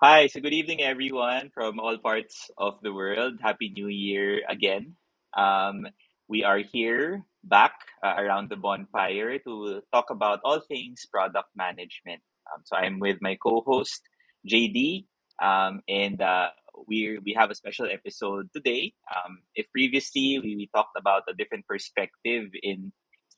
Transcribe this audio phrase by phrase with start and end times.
[0.00, 3.42] Hi, so good evening, everyone from all parts of the world.
[3.42, 4.94] Happy New Year again.
[5.36, 5.88] Um,
[6.28, 12.22] we are here back uh, around the bonfire to talk about all things product management.
[12.46, 14.00] Um, so I'm with my co-host
[14.46, 15.06] JD,
[15.42, 16.54] um, and uh,
[16.86, 18.94] we we have a special episode today.
[19.10, 22.92] Um, if previously we, we talked about a different perspective in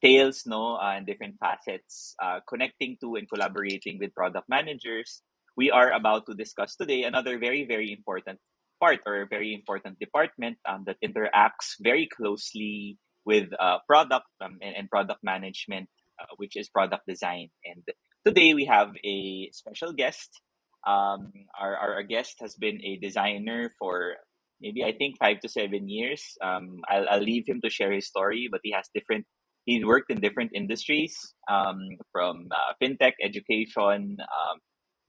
[0.04, 5.22] sales, no, uh, and different facets, uh, connecting to and collaborating with product managers
[5.60, 8.40] we are about to discuss today another very, very important
[8.80, 12.96] part or a very important department um, that interacts very closely
[13.26, 15.86] with uh, product um, and, and product management,
[16.18, 17.48] uh, which is product design.
[17.68, 17.84] And
[18.24, 20.30] today we have a special guest.
[20.86, 21.28] Um,
[21.60, 24.16] our, our, guest has been a designer for
[24.62, 26.24] maybe I think five to seven years.
[26.40, 29.26] Um, I'll, I'll leave him to share his story, but he has different.
[29.66, 31.12] He's worked in different industries,
[31.52, 34.56] um, from uh, fintech, education, um,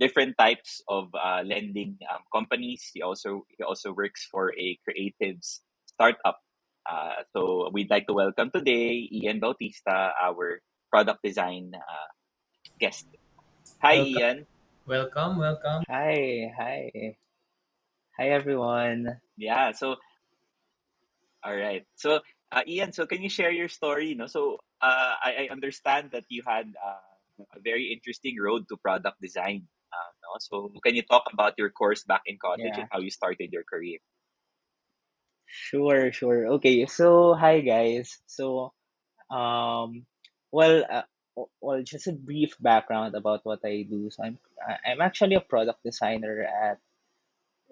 [0.01, 2.89] different types of uh, lending um, companies.
[2.89, 6.41] He also he also works for a creatives startup.
[6.89, 10.57] Uh, so we'd like to welcome today Ian Bautista, our
[10.89, 12.09] product design uh,
[12.81, 13.05] guest.
[13.85, 14.37] Hi, Welcome, Ian.
[14.89, 15.81] welcome, welcome.
[15.85, 17.13] Hi, hi,
[18.17, 19.21] hi everyone.
[19.37, 19.77] Yeah.
[19.77, 20.01] So
[21.45, 21.85] all right.
[21.93, 24.17] So uh, Ian, so can you share your story?
[24.17, 24.25] No.
[24.25, 29.21] So uh, I, I understand that you had uh, a very interesting road to product
[29.21, 29.69] design.
[29.91, 30.29] Uh, no?
[30.39, 33.63] So can you talk about your course back in college and how you started your
[33.63, 33.99] career?
[35.45, 36.47] sure, sure.
[36.59, 38.19] Okay, so hi guys.
[38.27, 38.73] So,
[39.29, 40.05] um,
[40.51, 41.03] well, uh,
[41.61, 44.09] well, just a brief background about what I do.
[44.11, 44.39] So I'm
[44.85, 46.79] I'm actually a product designer at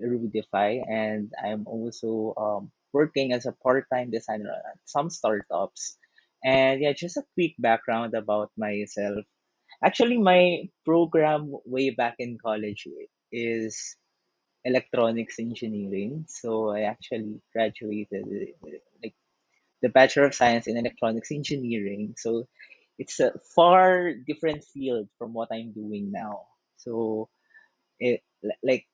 [0.02, 5.98] Rudify, and I'm also um working as a part-time designer at some startups.
[6.44, 9.26] And yeah, just a quick background about myself.
[9.84, 12.88] Actually, my program way back in college
[13.32, 13.96] is
[14.66, 16.26] electronics engineering.
[16.28, 18.26] So I actually graduated
[19.02, 19.16] like
[19.82, 22.16] the Bachelor of Science in Electronics Engineering.
[22.18, 22.48] So
[22.98, 26.48] it's a far different field from what I'm doing now.
[26.78, 27.30] So
[28.00, 28.22] it
[28.64, 28.88] like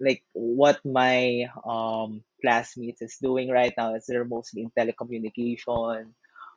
[0.00, 6.12] like what my um classmates is doing right now is they're mostly in telecommunication,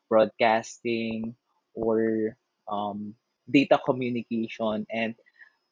[0.09, 1.35] broadcasting,
[1.73, 2.35] or
[2.69, 3.15] um,
[3.49, 5.15] data communication and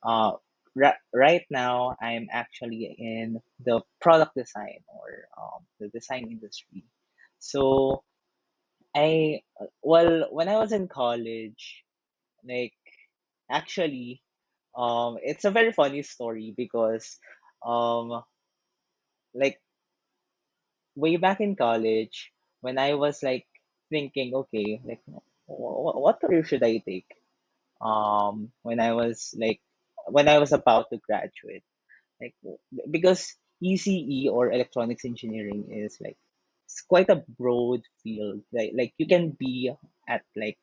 [0.04, 0.34] uh,
[0.76, 6.84] ri- right now I'm actually in the product design or um, the design industry.
[7.40, 8.04] So
[8.96, 9.42] I
[9.84, 11.84] well when I was in college,
[12.48, 12.74] like
[13.52, 14.24] actually
[14.78, 17.20] um it's a very funny story because
[17.66, 18.24] um
[19.34, 19.62] like
[20.96, 22.32] way back in college
[22.62, 23.48] when I was like
[23.90, 25.02] thinking okay like
[25.48, 27.08] wh- what career should I take
[27.82, 29.62] um when I was like
[30.08, 31.64] when I was about to graduate
[32.22, 32.36] like
[32.92, 36.18] because ECE or electronics engineering is like
[36.66, 38.42] it's quite a broad field.
[38.54, 39.72] Like like you can be
[40.08, 40.60] at like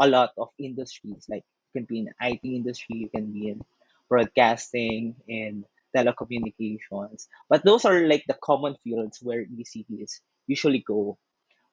[0.00, 1.26] a lot of industries.
[1.28, 3.60] Like you can be in IT industry, you can be in
[4.08, 5.64] broadcasting and
[5.96, 7.26] telecommunications.
[7.48, 11.18] But those are like the common fields where ECEs usually go.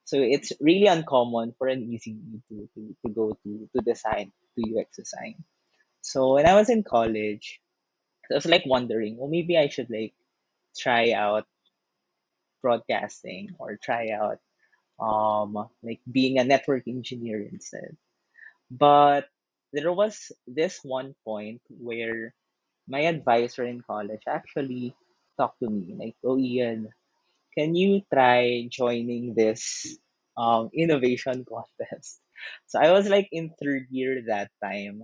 [0.08, 4.62] So it's really uncommon for an ECE to, to, to go to, to design, to
[4.80, 5.44] UX design.
[6.02, 7.62] So when I was in college,
[8.32, 10.14] I was like wondering, well, maybe I should like
[10.78, 11.48] try out
[12.62, 14.40] broadcasting or try out
[15.00, 17.98] um like being a network engineer instead.
[18.72, 19.30] But
[19.74, 22.34] there was this one point where
[22.88, 24.96] my advisor in college actually
[25.38, 26.90] talked to me like, "Oh, Ian,
[27.58, 29.98] can you try joining this
[30.38, 32.22] um innovation contest?"
[32.68, 35.04] So I was like in third year that time,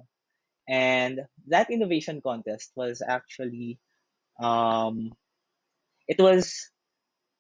[0.70, 3.80] and that innovation contest was actually
[4.40, 5.12] um
[6.08, 6.70] it was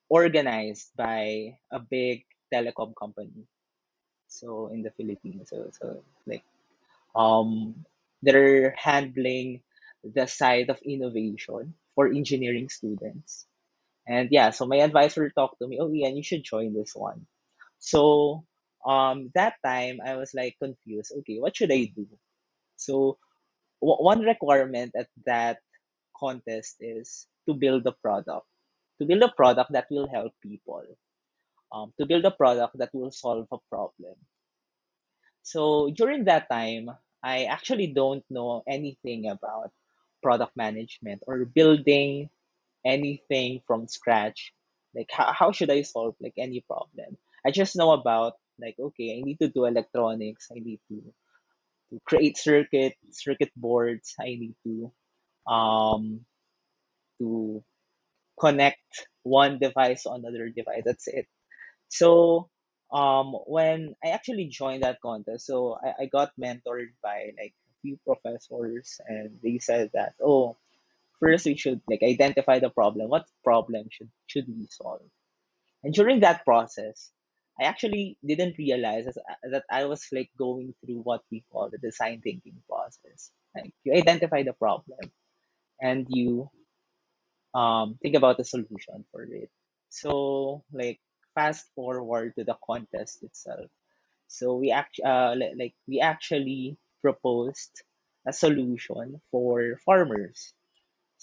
[0.10, 3.48] organized by a big telecom company.
[4.28, 6.44] So in the Philippines, so so like
[7.16, 7.86] um
[8.24, 9.62] they're handling
[10.04, 13.48] the side of innovation for engineering students.
[14.08, 17.28] And yeah, so my advisor talked to me, oh yeah, you should join this one.
[17.80, 18.46] So
[18.86, 21.14] um that time I was like confused.
[21.20, 22.08] Okay, what should I do?
[22.78, 23.18] So
[23.82, 25.60] w- one requirement at that
[26.18, 28.48] contest is to build a product.
[29.00, 30.84] To build a product that will help people.
[31.74, 34.16] um, to build a product that will solve a problem.
[35.44, 36.90] So during that time,
[37.24, 39.72] I actually don't know anything about
[40.24, 42.30] product management or building
[42.86, 44.54] anything from scratch.
[44.96, 47.18] Like how, how should I solve like any problem?
[47.46, 50.50] I just know about like okay, I need to do electronics.
[50.52, 51.02] I need to,
[51.92, 54.16] to create circuit circuit boards.
[54.20, 54.92] I need to
[55.52, 56.22] um,
[57.20, 57.64] to
[58.40, 60.84] connect one device to another device.
[60.86, 61.28] That's it.
[61.90, 62.50] So
[62.92, 67.74] um, when I actually joined that contest, so I, I got mentored by like a
[67.82, 70.58] few professors, and they said that, oh,
[71.24, 73.10] first we should like identify the problem.
[73.10, 75.02] What problem should should we solve?
[75.84, 77.12] And during that process,
[77.60, 82.22] I actually didn't realize that, I was like going through what we call the design
[82.22, 83.32] thinking process.
[83.56, 85.00] Like you identify the problem
[85.82, 86.50] and you
[87.54, 89.50] um, think about the solution for it.
[89.90, 91.00] So like
[91.36, 93.70] fast forward to the contest itself.
[94.28, 97.84] So we act uh, li- like we actually proposed
[98.28, 100.54] a solution for farmers.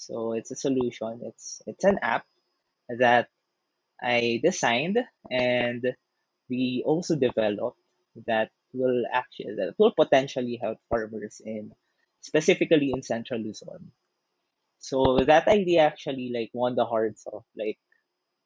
[0.01, 1.21] So it's a solution.
[1.25, 2.25] It's it's an app
[2.89, 3.29] that
[4.03, 4.99] I designed
[5.31, 5.85] and
[6.49, 7.79] we also developed
[8.27, 11.73] that will actually that will potentially help farmers in
[12.23, 13.93] specifically in Central Luzon.
[14.79, 17.79] So that idea actually like won the hearts of like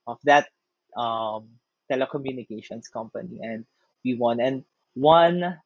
[0.06, 0.48] of that
[0.96, 1.48] um
[1.90, 3.64] telecommunications company and
[4.04, 4.64] we won and
[4.94, 5.60] one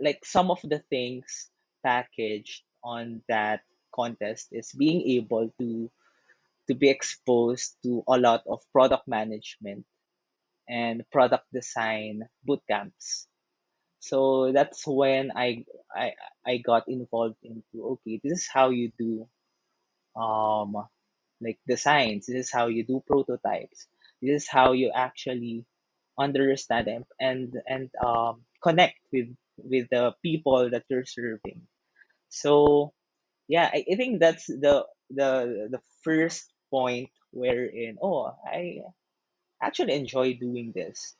[0.00, 1.50] like some of the things
[1.84, 3.60] packaged on that
[3.96, 5.90] contest is being able to
[6.68, 9.86] to be exposed to a lot of product management
[10.68, 13.26] and product design boot camps.
[14.00, 15.64] So that's when I
[15.94, 16.12] I
[16.44, 19.26] I got involved into okay, this is how you do
[20.20, 20.76] um
[21.40, 22.26] like designs.
[22.26, 23.86] This is how you do prototypes.
[24.22, 25.64] This is how you actually
[26.18, 29.28] understand and and, and um, connect with
[29.58, 31.62] with the people that you're serving.
[32.28, 32.92] So
[33.48, 38.80] yeah, I, I think that's the the the first point wherein oh I
[39.62, 41.14] actually enjoy doing this.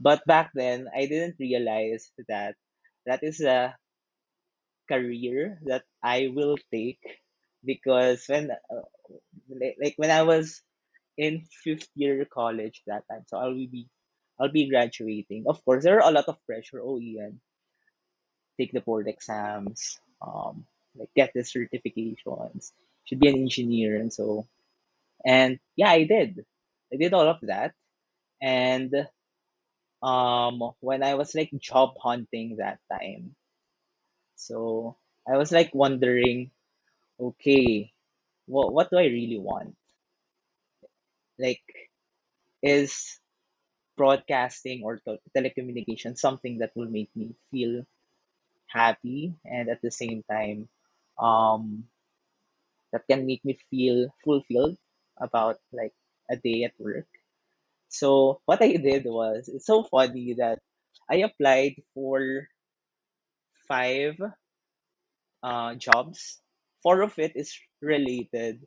[0.00, 2.56] But back then I didn't realize that
[3.06, 3.76] that is a
[4.88, 7.00] career that I will take
[7.64, 8.86] because when uh,
[9.50, 10.62] like, like when I was
[11.18, 13.24] in fifth year college that time.
[13.28, 13.88] So I'll be
[14.40, 15.44] I'll be graduating.
[15.48, 16.80] Of course, there are a lot of pressure.
[16.82, 17.40] Oh, Ian,
[18.58, 20.64] take the board exams, um,
[20.96, 22.72] like get the certifications,
[23.04, 24.46] should be an engineer, and so
[25.26, 26.44] and yeah, I did.
[26.92, 27.74] I did all of that,
[28.42, 28.94] and
[30.02, 33.34] um, when I was like job hunting that time,
[34.36, 34.96] so
[35.28, 36.50] I was like wondering,
[37.20, 37.92] okay,
[38.46, 39.76] what what do I really want?
[41.38, 41.90] Like,
[42.62, 43.20] is
[43.96, 45.00] broadcasting or
[45.36, 47.86] telecommunication something that will make me feel
[48.68, 50.68] happy and at the same time
[51.18, 51.84] um,
[52.92, 54.76] that can make me feel fulfilled
[55.20, 55.92] about like
[56.30, 57.08] a day at work.
[57.88, 60.60] So what I did was it's so funny that
[61.10, 62.48] I applied for
[63.68, 64.18] five
[65.42, 66.40] uh, jobs.
[66.82, 68.66] Four of it is related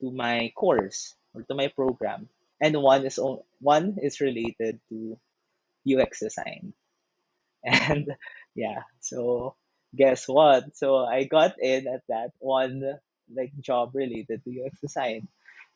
[0.00, 2.28] to my course or to my program,
[2.60, 5.18] and one is o- one is related to
[5.84, 6.74] UX design.
[7.64, 8.12] And
[8.54, 9.56] yeah, so
[9.96, 10.76] guess what?
[10.76, 12.82] So I got in at that one
[13.34, 15.28] like job related to UX design.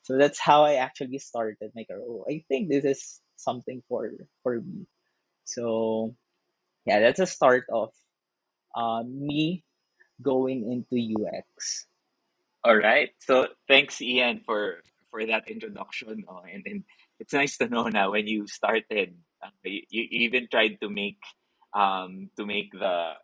[0.02, 2.02] So that's how I actually started my career.
[2.06, 4.10] Oh, I think this is something for
[4.42, 4.86] for me.
[5.44, 6.14] So
[6.86, 7.90] yeah, that's a start of
[8.74, 9.64] uh, me
[10.22, 11.86] going into UX.
[12.64, 13.10] All right.
[13.20, 16.24] So thanks, Ian, for for that introduction.
[16.28, 16.84] Oh, and, and
[17.20, 21.20] it's nice to know now when you started, uh, you, you even tried to make
[21.74, 23.14] um to make the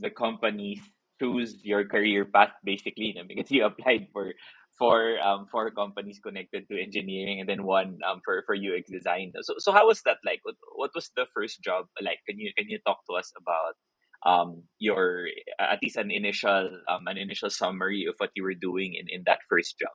[0.00, 0.80] the company
[1.20, 4.34] choose your career path basically, you know, because you applied for
[4.78, 9.32] for um four companies connected to engineering and then one um for for UX design.
[9.42, 10.40] So so how was that like?
[10.42, 12.18] What, what was the first job like?
[12.28, 13.78] Can you can you talk to us about
[14.26, 15.28] um your
[15.60, 19.22] at least an initial um an initial summary of what you were doing in in
[19.26, 19.94] that first job?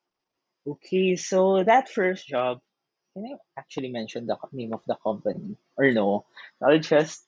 [0.67, 2.59] Okay, so that first job,
[3.13, 6.25] can I actually mention the name of the company or no?
[6.63, 7.23] I'll just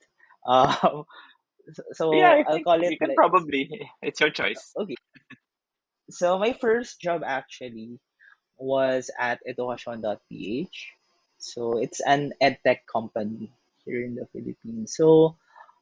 [0.47, 1.03] um
[1.93, 3.69] so Yeah, I I'll think call it you can like probably
[4.01, 4.75] it's your choice.
[4.75, 4.95] okay.
[6.11, 7.99] So my first job actually
[8.57, 10.77] was at Edukasyon.ph.
[11.39, 13.53] So it's an edtech company
[13.85, 14.95] here in the Philippines.
[14.95, 15.37] So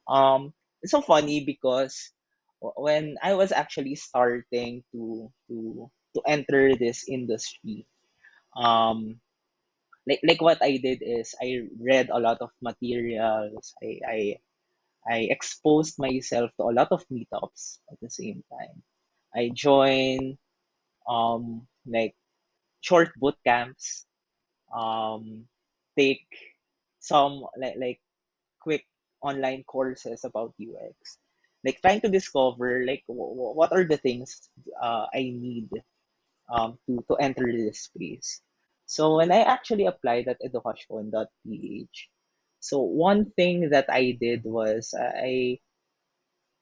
[0.08, 2.12] um, it's so funny because
[2.60, 7.86] when I was actually starting to to to enter this industry,
[8.56, 9.20] um,
[10.06, 13.74] like like what I did is I read a lot of materials.
[13.82, 14.18] I I
[15.08, 18.82] I exposed myself to a lot of meetups at the same time.
[19.34, 20.38] I joined
[21.08, 22.14] um like
[22.80, 24.06] short boot camps
[24.74, 25.46] um,
[25.98, 26.26] take
[27.00, 28.00] some like like
[28.60, 28.86] quick
[29.22, 31.18] online courses about UX.
[31.64, 34.50] like trying to discover like w- w- what are the things
[34.82, 35.70] uh, I need
[36.52, 38.40] um, to, to enter this space.
[38.86, 42.10] So when I actually applied at Edukasyon.ph,
[42.60, 45.60] so one thing that I did was I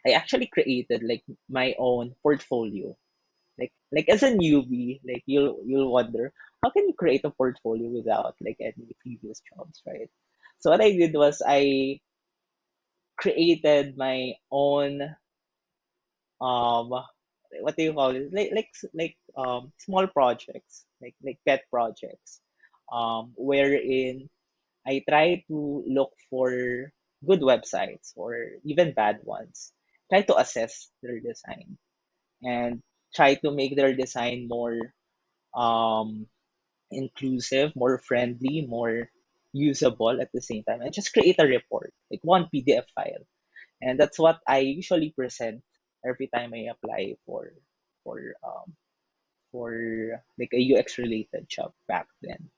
[0.06, 2.96] I actually created like my own portfolio.
[3.58, 7.88] Like like as a newbie, like you'll you'll wonder how can you create a portfolio
[7.90, 10.10] without like any previous jobs, right?
[10.60, 12.00] So what I did was I
[13.18, 15.14] created my own
[16.40, 16.90] um
[17.60, 22.40] what do you call it like like like um small projects like like pet projects
[22.92, 24.28] um wherein
[24.88, 26.92] I try to look for
[27.26, 29.72] good websites or even bad ones
[30.10, 31.78] try to assess their design
[32.42, 32.82] and
[33.14, 34.78] try to make their design more
[35.56, 36.26] um
[36.90, 39.10] inclusive more friendly more
[39.52, 43.24] usable at the same time and just create a report like one pdf file
[43.82, 45.62] and that's what I usually present
[46.06, 47.52] every time I apply for
[48.04, 48.74] for um
[49.52, 52.50] for like a UX related job back then.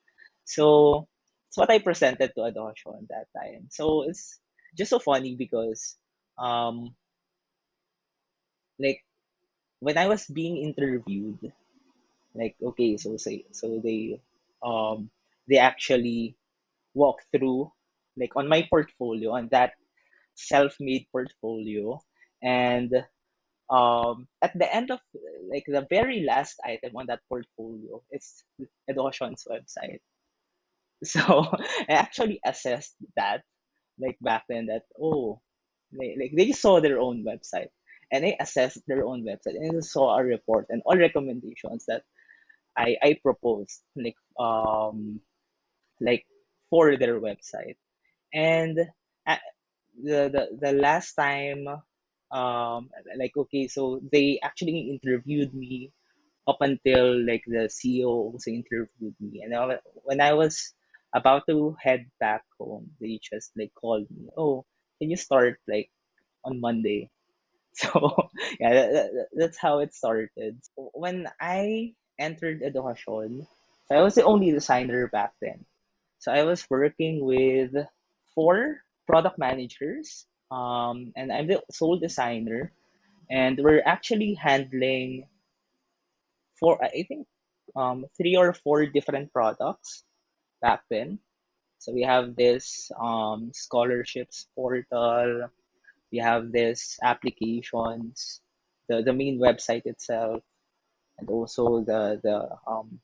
[0.45, 1.09] So
[1.51, 3.67] it's what I presented to Edukasyon that time.
[3.71, 4.39] So it's
[4.79, 5.99] just so funny because
[6.39, 6.95] um
[8.79, 9.05] like
[9.81, 11.53] when I was being interviewed,
[12.35, 14.21] like okay, so say so they
[14.63, 15.11] um
[15.49, 16.37] they actually
[16.95, 17.73] walk through
[18.17, 19.73] like on my portfolio on that
[20.37, 22.01] self-made portfolio
[22.43, 22.93] and
[23.71, 25.01] um at the end of
[25.51, 28.45] like the very last item on that portfolio it's
[28.91, 30.01] Edukasyon's website
[31.05, 31.47] so
[31.89, 33.43] I actually assessed that
[33.99, 35.41] like back then that oh
[35.93, 37.69] they, like they saw their own website.
[38.13, 42.03] And they assessed their own website and saw a report and all recommendations that
[42.77, 45.21] I I proposed like um
[46.01, 46.27] like
[46.71, 47.77] for their website.
[48.35, 48.79] And
[49.27, 49.37] uh,
[50.03, 51.67] the the, the last time
[52.33, 55.93] um like okay so they actually interviewed me
[56.49, 59.43] up until like the CEO also interviewed me.
[59.43, 60.75] And I, when I was
[61.15, 64.65] about to head back home they just like called me oh
[65.01, 65.91] can you start like
[66.45, 67.11] on Monday?
[67.75, 67.91] So
[68.61, 70.59] yeah that, that- that's how it started.
[70.77, 73.47] When I entered Edukasyon
[73.89, 75.65] so I was the only designer back then.
[76.19, 77.73] So I was working with
[78.35, 82.73] four product managers, um, and I'm the sole designer,
[83.31, 85.27] and we're actually handling
[86.59, 87.27] four, I think,
[87.77, 90.05] um, three or four different products
[90.61, 91.19] back then.
[91.79, 95.49] So we have this um, scholarships portal,
[96.13, 98.41] we have this applications,
[98.89, 100.43] the, the main website itself,
[101.19, 103.01] and also the the um,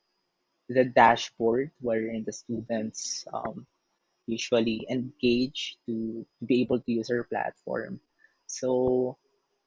[0.68, 3.66] the dashboard wherein the students um,
[4.26, 8.00] usually engage to, to be able to use our platform.
[8.46, 9.16] So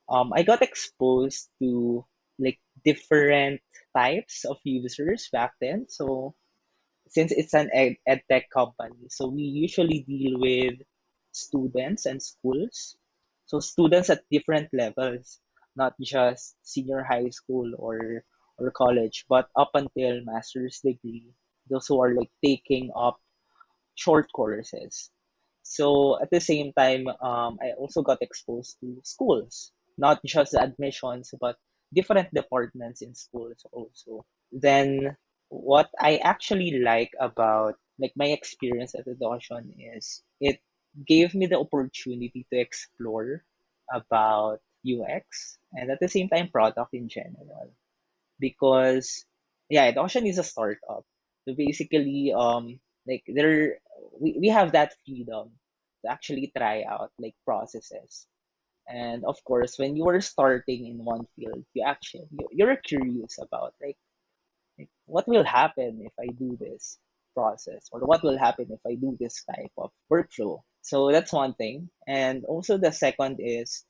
[0.10, 2.06] um, I got exposed to
[2.38, 3.62] like different
[3.96, 5.86] types of users back then.
[5.88, 6.36] So
[7.10, 10.76] since it's an ed, ed tech company, so we usually deal with
[11.32, 12.96] students and schools.
[13.46, 15.40] So students at different levels,
[15.76, 18.24] not just senior high school or
[18.60, 21.32] or college, but up until master's degree.
[21.70, 23.20] Those who are like taking up
[23.96, 25.12] short courses.
[25.64, 31.34] So at the same time, um, I also got exposed to schools, not just admissions,
[31.40, 31.58] but
[31.94, 34.26] different departments in schools also.
[34.52, 35.16] Then
[35.50, 40.60] what I actually like about like my experience at the Edukasyon is it
[41.06, 43.44] gave me the opportunity to explore
[43.94, 47.72] about UX and at the same time product in general
[48.40, 49.26] because
[49.70, 51.06] yeah, Edukasyon is a startup.
[51.48, 53.80] So basically, um, like there,
[54.20, 55.52] we, we have that freedom
[56.06, 58.28] to actually try out like processes.
[58.88, 63.40] And of course, when you are starting in one field, you actually you- you're curious
[63.42, 63.98] about like,
[64.80, 66.98] like what will happen if I do this
[67.36, 70.62] process, or what will happen if I do this type of workflow.
[70.82, 71.90] So that's one thing.
[72.08, 73.86] And also the second is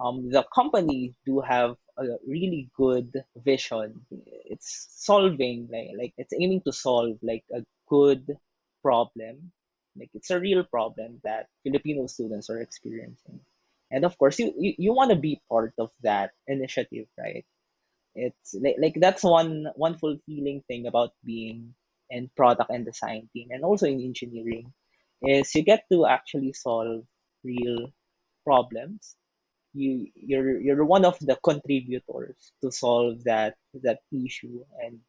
[0.00, 4.00] um, the company do have a really good vision.
[4.46, 8.36] It's solving like like it's aiming to solve like a good
[8.82, 9.52] problem.
[9.96, 13.40] Like it's a real problem that Filipino students are experiencing.
[13.90, 17.44] And of course, you you, you want to be part of that initiative, right?
[18.14, 21.74] It's like, like that's one one fulfilling thing about being
[22.10, 24.72] in product and design team and also in engineering
[25.22, 27.04] is you get to actually solve
[27.44, 27.88] real
[28.44, 29.16] problems.
[29.72, 34.64] You you're you're one of the contributors to solve that that issue.
[34.82, 35.00] And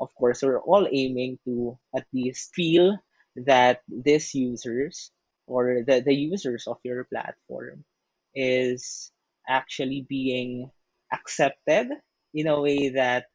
[0.00, 2.98] of course we're all aiming to at least feel
[3.36, 5.10] that these users
[5.46, 7.84] or the, the users of your platform
[8.34, 9.12] is
[9.48, 10.70] actually being
[11.12, 11.88] accepted
[12.36, 13.26] in a way that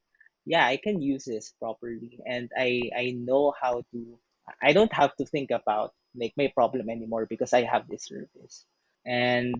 [0.45, 4.19] yeah, I can use this properly and I I know how to
[4.61, 8.65] I don't have to think about like my problem anymore because I have this service.
[9.05, 9.57] And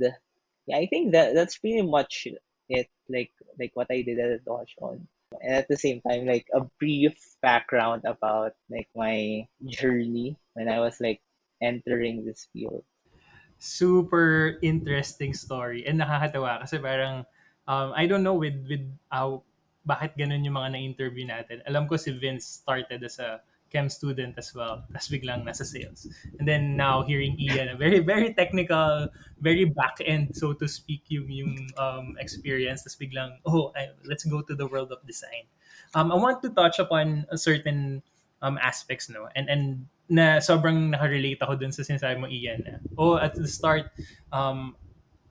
[0.68, 2.28] yeah, I think that that's pretty much
[2.70, 5.08] it like like what I did at Edukasyon.
[5.42, 10.80] And at the same time like a brief background about like my journey when I
[10.80, 11.22] was like
[11.62, 12.84] entering this field.
[13.62, 17.22] super interesting story and nakakatawa kasi parang
[17.72, 19.48] um, I don't know with with how
[19.88, 21.64] bakit ganun yung mga na-interview natin.
[21.66, 23.40] Alam ko si Vince started as a
[23.72, 24.84] chem student as well.
[24.92, 26.06] Tapos biglang nasa sales.
[26.38, 29.08] And then now hearing Ian, very, very technical,
[29.40, 32.84] very back-end, so to speak, yung, yung um, experience.
[32.84, 35.48] Tapos biglang, oh, I, let's go to the world of design.
[35.96, 38.04] Um, I want to touch upon a certain
[38.44, 39.32] um, aspects, no?
[39.34, 42.84] And, and na sobrang nakarelate ako dun sa sinasabi mo, Ian.
[43.00, 43.88] Oh, at the start,
[44.36, 44.76] um,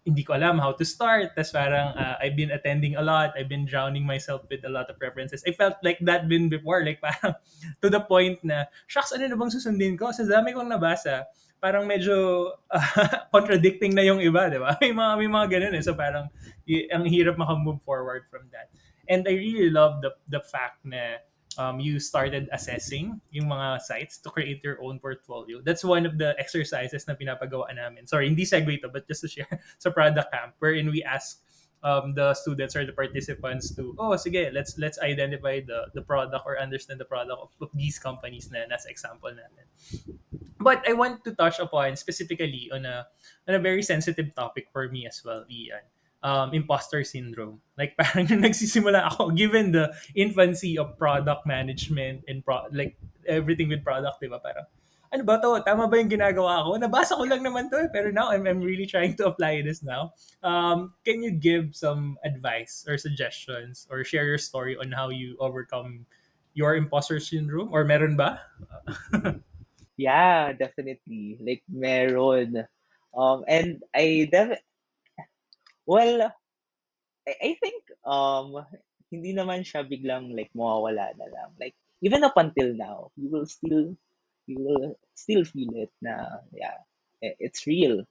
[0.05, 1.37] hindi ko alam how to start.
[1.37, 3.37] Tapos parang uh, I've been attending a lot.
[3.37, 5.45] I've been drowning myself with a lot of references.
[5.45, 6.85] I felt like that been before.
[6.85, 7.37] Like parang
[7.85, 10.09] to the point na, shucks, ano na bang susundin ko?
[10.13, 11.29] Sa dami kong nabasa,
[11.61, 14.75] parang medyo uh, contradicting na yung iba, di ba?
[14.81, 15.85] May mga, may mga ganun eh.
[15.85, 16.33] So parang
[16.65, 18.73] y- ang hirap makamove forward from that.
[19.11, 21.21] And I really love the, the fact na
[21.59, 25.61] um, you started assessing yung mga sites to create your own portfolio.
[25.63, 28.07] That's one of the exercises na pinapagawa namin.
[28.07, 29.51] Sorry, hindi segue to, but just to share
[29.83, 31.43] sa product camp wherein we ask
[31.83, 36.45] um, the students or the participants to, oh, sige, let's let's identify the the product
[36.47, 39.67] or understand the product of, of these companies na nasa example natin.
[40.61, 43.09] But I want to touch upon specifically on a
[43.49, 45.83] on a very sensitive topic for me as well, Ian
[46.23, 47.61] um, imposter syndrome.
[47.79, 52.97] Like parang nagsisimula ako, given the infancy of product management and pro- like
[53.27, 54.29] everything with product, di?
[54.29, 54.67] Parang,
[55.11, 55.59] ano ba to?
[55.67, 56.79] Tama ba yung ginagawa ko?
[56.79, 59.83] Nabasa ko lang naman to eh, pero now I'm, I'm really trying to apply this
[59.83, 60.15] now.
[60.47, 65.35] Um, can you give some advice or suggestions or share your story on how you
[65.43, 66.07] overcome
[66.55, 67.75] your imposter syndrome?
[67.75, 68.39] Or meron ba?
[70.01, 71.37] Yeah, definitely.
[71.45, 72.65] Like meron.
[73.13, 74.57] Um, and I def
[75.87, 76.33] well,
[77.29, 78.65] I, I think um
[79.11, 81.51] hindi naman siya biglang like mawawala na lang.
[81.61, 83.97] Like even up until now, you will still
[84.47, 86.79] you will still feel it na yeah,
[87.23, 88.05] it's real.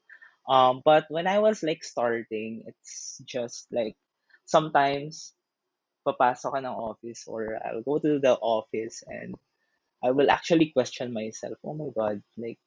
[0.49, 3.95] Um, but when I was like starting, it's just like
[4.45, 5.33] sometimes
[6.07, 9.35] papasok ka ng office or I'll go to the office and
[10.03, 12.59] I will actually question myself, oh my God, like,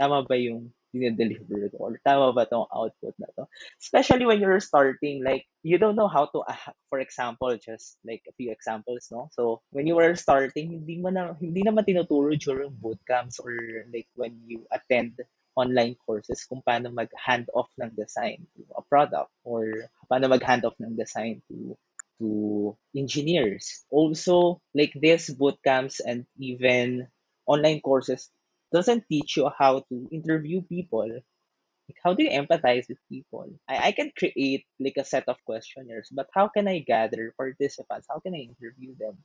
[0.00, 1.76] tama ba yung dinideliver ko?
[1.78, 3.46] Or tama ba tong output na to?
[3.80, 8.22] Especially when you're starting, like, you don't know how to, ah, for example, just like
[8.28, 9.30] a few examples, no?
[9.32, 13.54] So, when you were starting, hindi mo na, hindi naman tinuturo during bootcamps or
[13.92, 15.18] like when you attend
[15.58, 20.78] online courses kung paano mag-hand off ng design to a product or paano mag-hand off
[20.78, 21.74] ng design to
[22.20, 23.84] to engineers.
[23.90, 27.08] Also, like this bootcamps and even
[27.48, 28.28] online courses
[28.72, 31.08] doesn't teach you how to interview people.
[31.08, 33.46] Like how do you empathize with people?
[33.68, 38.06] I, I can create like a set of questionnaires, but how can I gather participants?
[38.10, 39.18] How can I interview them?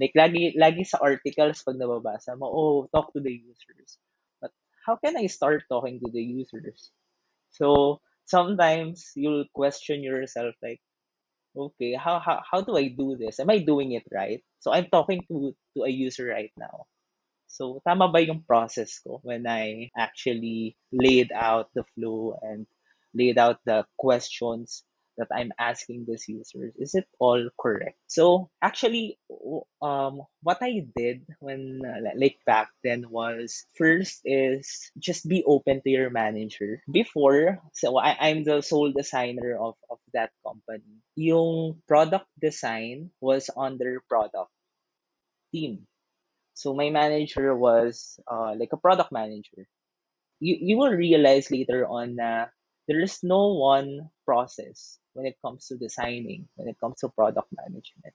[0.00, 3.98] Like lagi lagi sa articles pag nababasa mo, oh, talk to the users.
[4.40, 4.52] But
[4.86, 6.90] how can I start talking to the users?
[7.50, 10.80] So sometimes you'll question yourself like
[11.56, 13.40] Okay, how how how do I do this?
[13.40, 14.42] Am I doing it right?
[14.60, 16.86] So I'm talking to to a user right now.
[17.50, 22.64] So tama ba yung process ko when I actually laid out the flow and
[23.10, 24.86] laid out the questions
[25.18, 26.72] that I'm asking these users?
[26.80, 28.00] Is it all correct?
[28.08, 29.18] So actually,
[29.82, 35.44] um, what I did when uh, li- like back then was first is just be
[35.44, 36.80] open to your manager.
[36.88, 41.04] Before, so I, I'm the sole designer of, of that company.
[41.20, 44.48] Yung product design was under product
[45.52, 45.89] team.
[46.60, 49.64] So my manager was uh, like a product manager.
[50.44, 52.52] You you will realize later on na
[52.84, 57.48] there is no one process when it comes to designing, when it comes to product
[57.56, 58.12] management.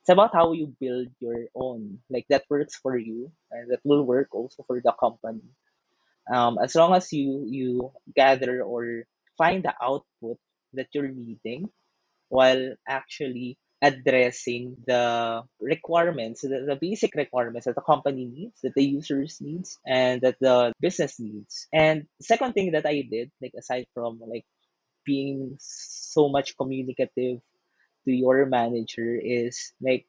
[0.00, 4.06] It's about how you build your own, like that works for you and that will
[4.06, 5.42] work also for the company.
[6.30, 9.02] Um, as long as you you gather or
[9.34, 10.38] find the output
[10.78, 11.66] that you're needing
[12.30, 18.84] while actually addressing the requirements, the, the basic requirements that the company needs, that the
[18.84, 21.66] users needs, and that the business needs.
[21.72, 24.44] And second thing that I did, like aside from like
[25.04, 27.40] being so much communicative
[28.04, 30.06] to your manager is like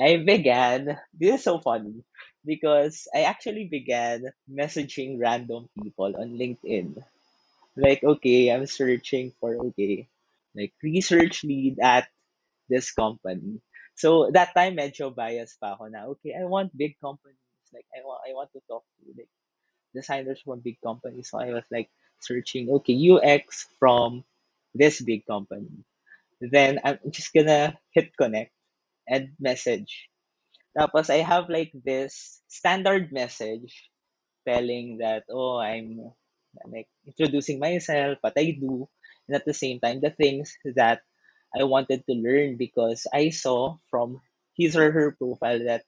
[0.00, 2.04] I began this is so funny
[2.44, 7.02] because I actually began messaging random people on LinkedIn.
[7.76, 10.08] Like, okay, I'm searching for okay,
[10.54, 12.08] like research lead at
[12.68, 13.60] this company.
[13.98, 17.42] So that time medyo biased pa ako na, okay, I want big companies.
[17.74, 19.32] Like I want I want to talk to like
[19.94, 21.30] designers from big companies.
[21.30, 24.24] So I was like searching, okay, UX from
[24.74, 25.84] this big company.
[26.40, 28.54] Then I'm just gonna hit connect
[29.10, 30.08] and message.
[30.78, 33.90] Tapos I have like this standard message
[34.46, 35.98] telling that, oh, I'm
[36.70, 38.86] like introducing myself, what I do,
[39.26, 41.02] and at the same time, the things that
[41.54, 44.20] I wanted to learn because I saw from
[44.56, 45.84] his or her profile that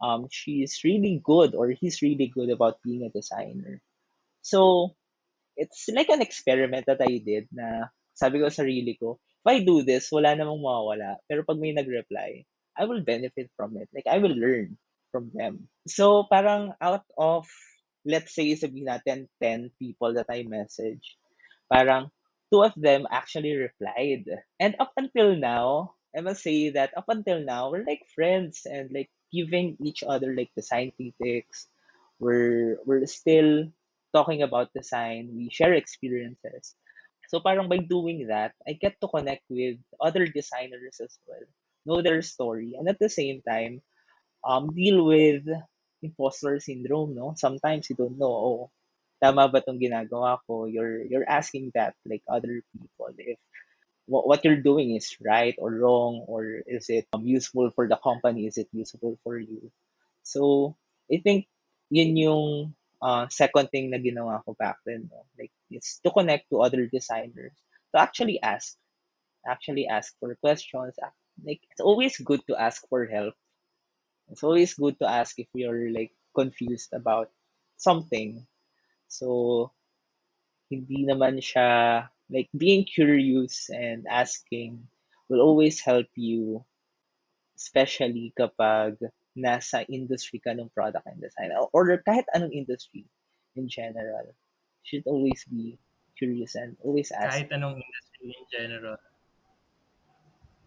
[0.00, 3.82] um she's really good or he's really good about being a designer.
[4.42, 4.94] So
[5.56, 9.64] it's like an experiment that I did na sabi ko sa sarili ko, if I
[9.64, 11.16] do this, wala namang mawawala.
[11.24, 12.44] Pero pag may nag-reply,
[12.76, 13.88] I will benefit from it.
[13.96, 14.76] Like, I will learn
[15.08, 15.72] from them.
[15.88, 17.48] So, parang out of,
[18.04, 21.16] let's say, sabihin natin, 10 people that I message,
[21.72, 22.12] parang
[22.52, 24.24] two of them actually replied.
[24.60, 28.90] And up until now, I must say that up until now, we're like friends and
[28.92, 31.68] like giving each other like design critiques.
[32.18, 33.72] We're, we're still
[34.14, 35.30] talking about design.
[35.34, 36.74] We share experiences.
[37.28, 41.46] So parang by doing that, I get to connect with other designers as well,
[41.86, 43.82] know their story, and at the same time,
[44.44, 45.44] um, deal with
[46.02, 47.34] imposter syndrome, no?
[47.36, 48.70] Sometimes you don't know, oh,
[49.22, 50.64] tama ba tong ginagawa ko?
[50.66, 53.38] You're you're asking that like other people if
[54.10, 57.96] what, what you're doing is right or wrong or is it um, useful for the
[57.96, 58.46] company?
[58.46, 59.70] Is it useful for you?
[60.24, 60.76] So,
[61.10, 61.46] I think
[61.90, 65.08] yun yung uh, second thing na ginawa ko back then.
[65.10, 65.24] No?
[65.38, 67.54] Like, it's to connect to other designers.
[67.94, 68.74] To actually ask.
[69.46, 70.94] Actually ask for questions.
[71.44, 73.34] Like, it's always good to ask for help.
[74.28, 77.30] It's always good to ask if you're like confused about
[77.78, 78.46] something.
[79.10, 79.74] So,
[80.70, 84.78] hindi naman siya like being curious and asking
[85.26, 86.62] will always help you
[87.58, 88.96] especially kapag
[89.34, 93.02] nasa industry ka ng product and design or kahit anong industry
[93.58, 94.30] in general
[94.86, 95.74] should always be
[96.14, 98.98] curious and always ask Kahit anong industry in general.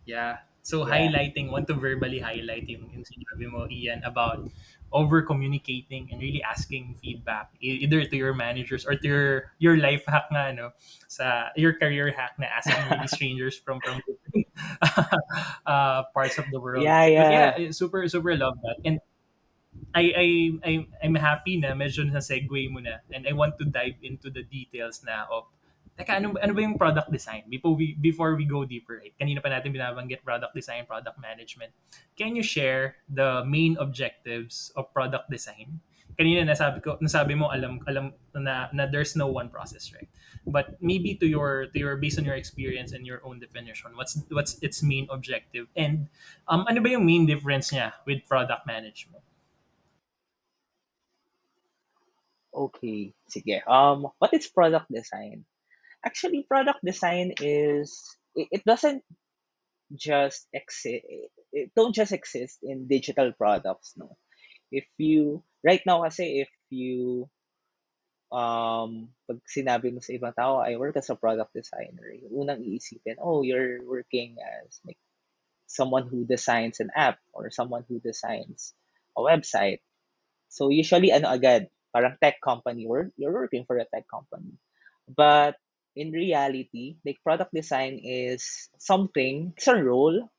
[0.03, 0.43] Yeah.
[0.63, 0.95] So yeah.
[0.95, 4.47] highlighting, want to verbally highlight yung, yung sinabi mo, Ian, about
[4.93, 9.75] over communicating and really asking feedback e- either to your managers or to your your
[9.75, 10.71] life hack nga no?
[11.09, 14.47] Sa your career hack na asking really strangers from from different
[15.67, 16.85] uh, parts of the world.
[16.85, 17.71] Yeah but yeah yeah.
[17.75, 18.79] Super super love that.
[18.85, 19.01] And
[19.91, 20.27] I I
[20.61, 20.71] I
[21.03, 24.45] I'm happy na medyo na segue mo na and I want to dive into the
[24.45, 25.49] details na of
[25.93, 27.45] Teka, ano, ano ba yung product design?
[27.49, 29.13] Before we, before we go deeper, right?
[29.21, 31.69] kanina pa natin binabanggit product design, product management.
[32.17, 35.77] Can you share the main objectives of product design?
[36.17, 40.09] Kanina nasabi ko, nasabi mo alam alam na, na there's no one process, right?
[40.45, 44.17] But maybe to your to your based on your experience and your own definition, what's
[44.29, 45.65] what's its main objective?
[45.73, 46.09] And
[46.45, 49.25] um ano ba yung main difference niya with product management?
[52.53, 55.41] okay sige um what is product design
[56.05, 57.99] actually product design is
[58.35, 59.03] it, it doesn't
[59.93, 61.05] just exist
[61.53, 64.17] it don't just exist in digital products no.
[64.73, 67.29] If you right now kasi if you
[68.33, 72.09] um pag sinabi mo sa ibang tao I work as a product designer.
[72.33, 74.97] Unang iisipin oh you're working as like
[75.69, 78.73] someone who designs an app or someone who designs
[79.13, 79.85] a website.
[80.49, 84.57] So usually ano agad parang tech company work you're working for a tech company.
[85.05, 85.61] But
[85.95, 90.29] in reality like product design is something it's a role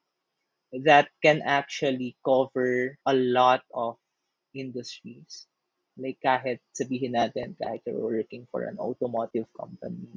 [0.82, 3.94] that can actually cover a lot of
[4.54, 5.46] industries.
[5.94, 10.10] Like kahit sabihin natin, kahit you're working for an automotive company,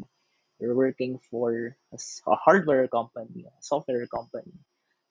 [0.57, 4.57] you're working for a hardware company, a software company.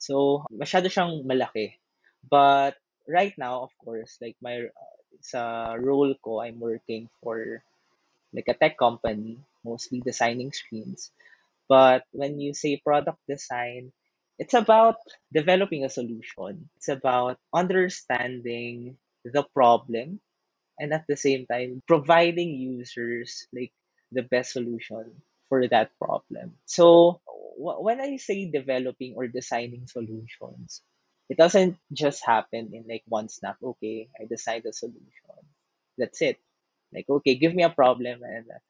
[0.02, 1.78] So, masyado siyang malaki.
[2.26, 2.74] But
[3.06, 4.66] right now, of course, like my
[5.22, 7.62] sa role ko, I'm working for
[8.34, 11.12] like a tech company, mostly designing screens.
[11.68, 13.92] But when you say product design,
[14.38, 14.96] it's about
[15.32, 16.70] developing a solution.
[16.78, 20.20] It's about understanding the problem
[20.80, 23.72] and at the same time providing users like
[24.12, 26.54] the best solution for that problem.
[26.66, 27.20] So
[27.58, 30.82] wh- when I say developing or designing solutions,
[31.30, 33.56] it doesn't just happen in like one snap.
[33.62, 35.40] Okay, I designed a solution.
[35.98, 36.38] That's it.
[36.94, 38.60] Like okay, give me a problem and uh,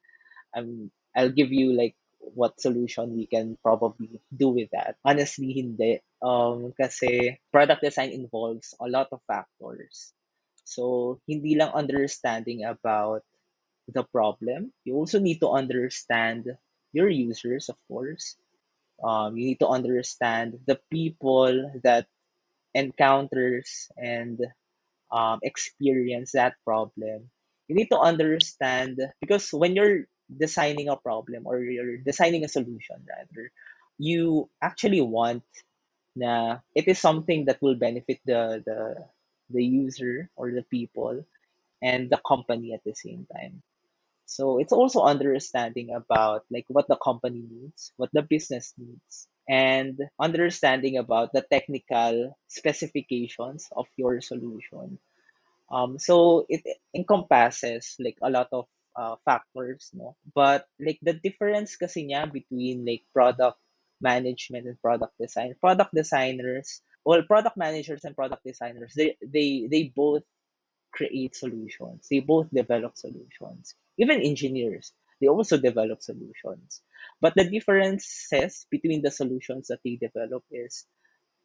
[0.57, 1.93] I'm I'll give you like
[2.33, 4.97] what solution we can probably do with that.
[5.05, 6.01] Honestly, hindi.
[6.21, 10.11] Um, kasi product design involves a lot of factors.
[10.65, 13.23] So, hindi lang understanding about
[13.87, 14.73] the problem.
[14.83, 16.51] You also need to understand
[16.91, 18.35] your users, of course.
[18.99, 22.09] Um, you need to understand the people that
[22.73, 24.41] encounters and
[25.11, 27.29] um, experience that problem.
[27.67, 33.03] You need to understand because when you're designing a problem or you're designing a solution
[33.07, 33.51] rather,
[33.97, 35.43] you actually want
[36.15, 38.97] na it is something that will benefit the the
[39.49, 41.23] the user or the people
[41.81, 43.61] and the company at the same time.
[44.25, 49.95] So it's also understanding about like what the company needs, what the business needs, and
[50.19, 54.99] understanding about the technical specifications of your solution.
[55.71, 56.63] Um, so it
[56.93, 60.17] encompasses like a lot of uh, factors, no?
[60.33, 63.61] But like the difference kasi niya between like product
[64.01, 65.55] management and product design.
[65.61, 70.23] Product designers, well, product managers and product designers, they they they both
[70.91, 72.07] create solutions.
[72.09, 73.75] They both develop solutions.
[73.97, 76.81] Even engineers, they also develop solutions.
[77.21, 80.85] But the differences between the solutions that they develop is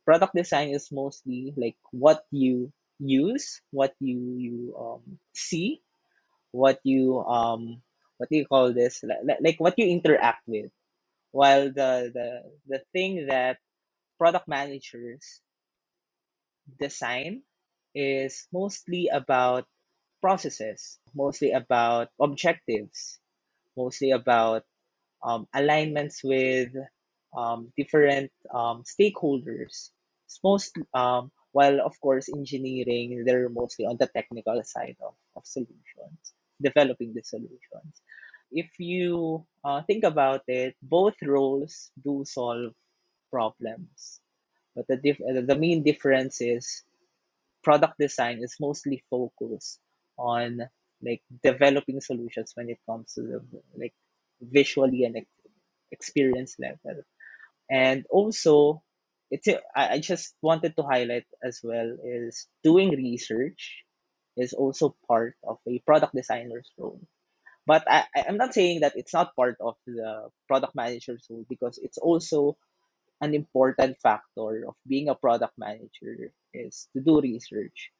[0.04, 5.80] product design is mostly like what you use, what you you um, see,
[6.52, 7.82] what you um
[8.18, 10.70] what do you call this like, like what you interact with.
[11.32, 12.28] While the the
[12.68, 13.58] the thing that
[14.18, 15.40] product managers
[16.80, 17.42] design
[17.94, 19.66] is mostly about
[20.20, 23.18] processes, mostly about objectives,
[23.76, 24.62] mostly about
[25.24, 26.70] um, alignments with
[27.36, 29.90] um, different um, stakeholders.
[30.26, 35.46] It's most um, while of course engineering, they're mostly on the technical side of, of
[35.46, 38.02] solutions, developing the solutions.
[38.52, 42.72] If you uh, think about it, both roles do solve
[43.30, 44.20] problems,
[44.76, 46.84] but the uh, the main difference is
[47.62, 49.80] product design is mostly focused
[50.18, 50.60] on
[51.02, 53.40] like developing solutions when it comes to the
[53.76, 53.94] like
[54.40, 55.16] visually and
[55.90, 57.02] experience level.
[57.70, 58.82] And also
[59.30, 63.84] it's I just wanted to highlight as well is doing research
[64.36, 67.00] is also part of a product designer's role
[67.66, 71.78] but I, i'm not saying that it's not part of the product manager's role because
[71.78, 72.56] it's also
[73.22, 77.90] an important factor of being a product manager is to do research.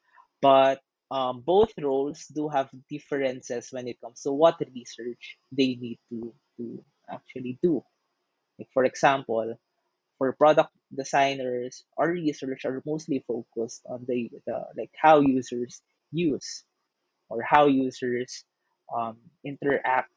[0.41, 5.99] But um, both roles do have differences when it comes to what research they need
[6.11, 7.83] to, to actually do.
[8.59, 9.55] Like for example,
[10.17, 15.81] for product designers, our research are mostly focused on the, the like how users
[16.13, 16.63] use
[17.29, 18.45] or how users
[18.95, 20.13] um, interact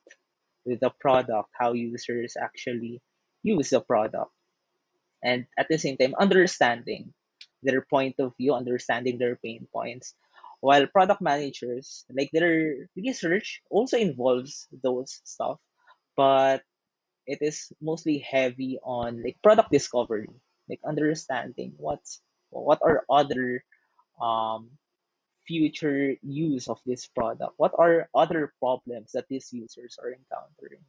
[0.67, 3.01] with the product, how users actually
[3.43, 4.33] use the product.
[5.23, 7.15] And at the same time understanding
[7.63, 10.15] their point of view understanding their pain points.
[10.61, 15.59] While product managers like their research also involves those stuff
[16.17, 16.63] but
[17.27, 20.31] it is mostly heavy on like product discovery
[20.69, 23.63] like understanding what's what are other
[24.21, 24.71] um,
[25.47, 27.55] future use of this product?
[27.57, 30.85] What are other problems that these users are encountering?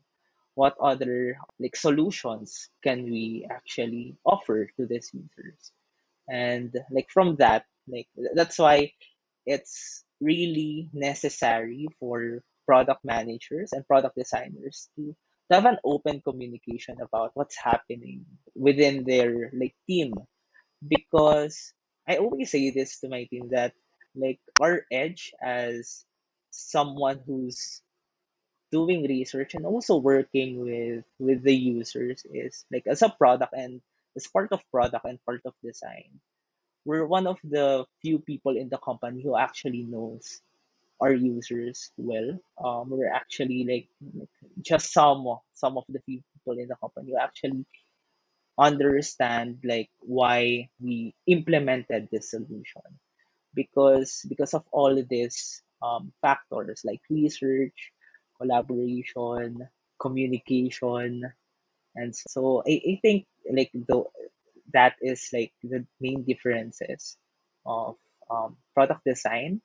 [0.55, 5.71] What other like solutions can we actually offer to these users?
[6.29, 8.91] And like from that like that's why
[9.45, 15.15] it's really necessary for product managers and product designers to,
[15.49, 20.11] have an open communication about what's happening within their like team.
[20.85, 21.71] Because
[22.07, 23.73] i always say this to my team that
[24.17, 26.05] like our edge as
[26.51, 27.81] someone who's
[28.71, 33.81] doing research and also working with with the users is like as a product and
[34.17, 36.19] as part of product and part of design.
[36.85, 40.41] We're one of the few people in the company who actually knows
[41.01, 42.39] our users well.
[42.63, 43.89] Um, we're actually like,
[44.61, 47.65] just some some of the few people in the company who actually
[48.59, 52.83] understand like why we implemented this solution
[53.57, 57.91] because because of all these um, factors like research,
[58.37, 59.65] collaboration,
[59.99, 61.25] communication,
[61.97, 64.05] and so I, I think like the
[64.73, 67.17] that is like the main differences
[67.65, 67.97] of
[68.29, 69.61] um, product design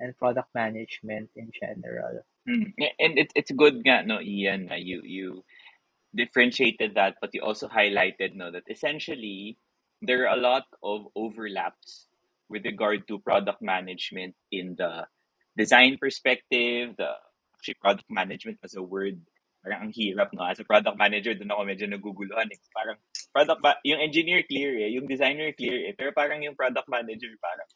[0.00, 2.26] and product management in general.
[2.48, 2.74] Mm.
[2.98, 5.46] And it's it's good nga no Ian you you
[6.10, 9.56] differentiated that, but you also highlighted no that essentially
[10.02, 12.09] there are a lot of overlaps
[12.50, 15.06] with regard to product management in the
[15.54, 17.10] design perspective, the
[17.54, 19.22] actually product management as a word.
[19.62, 20.48] Parang ang hirap, no?
[20.48, 22.60] As a product manager, doon ako medyo naguguluhan eh.
[22.74, 22.98] Parang
[23.30, 27.30] product ba, yung engineer clear eh, yung designer clear eh, pero parang yung product manager
[27.38, 27.68] parang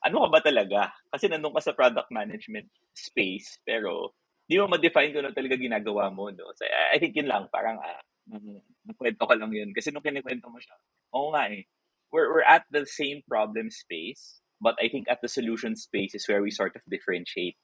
[0.00, 0.80] ano ka ba talaga?
[1.12, 4.16] Kasi nandun ka sa product management space, pero
[4.48, 6.50] di mo ma-define kung ano talaga ginagawa mo, no?
[6.56, 10.06] So, I I think yun lang, parang ah, Mm, nakwento ko lang yun kasi nung
[10.06, 10.76] kinikwento mo siya,
[11.18, 11.66] oo nga eh.
[12.12, 16.26] We're, we're at the same problem space, but I think at the solution space is
[16.28, 17.56] where we sort of differentiate.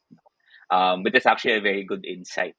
[0.71, 2.57] Um, but that's actually a very good insight.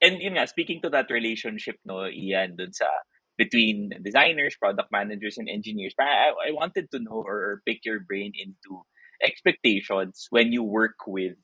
[0.00, 2.88] And yun nga, speaking to that relationship, no, Ian, dun sa
[3.36, 8.32] between designers, product managers, and engineers, I, I wanted to know or pick your brain
[8.36, 8.84] into
[9.22, 11.36] expectations when you work with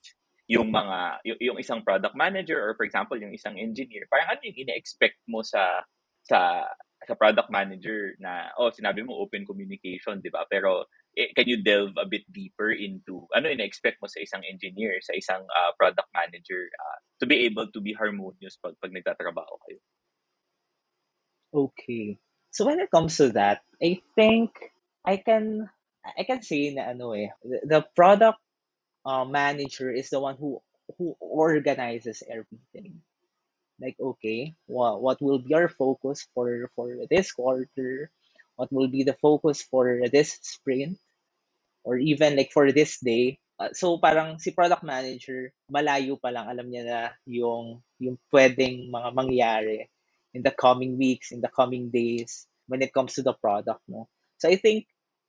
[0.48, 4.40] yung mga yung, yung isang product manager or for example yung isang engineer parang ano
[4.46, 5.82] yung ine-expect mo sa
[6.22, 6.62] sa
[7.06, 11.62] sa product manager na oh sinabi mo open communication di ba pero eh, can you
[11.62, 16.10] delve a bit deeper into ano ine-expect mo sa isang engineer sa isang uh, product
[16.12, 19.78] manager uh, to be able to be harmonious pag pag nagtatrabaho kayo
[21.56, 22.18] Okay.
[22.50, 24.52] So when it comes to that, I think
[25.04, 25.70] I can
[26.04, 27.32] I can say na ano eh,
[27.64, 28.40] the product
[29.08, 30.60] uh, manager is the one who
[30.98, 33.00] who organizes everything.
[33.80, 38.10] Like okay, what what will be our focus for for this quarter?
[38.56, 40.96] What will be the focus for this sprint?
[41.84, 43.38] Or even like for this day?
[43.56, 48.92] Uh, so parang si product manager, malayo pa lang alam niya na yung yung pwedeng
[48.92, 49.88] mga mangyari
[50.36, 54.08] in the coming weeks, in the coming days when it comes to the product, no?
[54.36, 54.84] So I think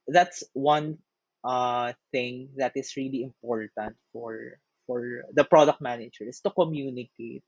[0.08, 1.00] that's one
[1.44, 7.44] uh thing that is really important for for the product manager is to communicate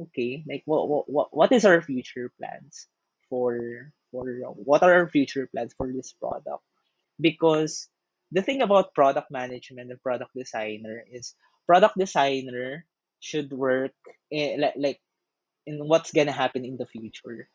[0.00, 2.88] okay like what what what is our future plans
[3.28, 4.26] for for
[4.58, 6.62] what are our future plans for this product?
[7.20, 7.88] Because
[8.32, 11.34] the thing about product management and product designer is
[11.66, 12.84] product designer
[13.20, 13.94] should work
[14.32, 15.00] eh, in, like, like
[15.66, 17.48] in what's gonna happen in the future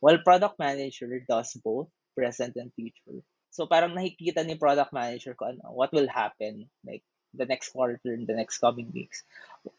[0.00, 3.24] while product manager does both present and future.
[3.50, 7.02] So parang nakikita ni product manager ko ano what will happen like
[7.36, 9.22] the next quarter the next coming weeks.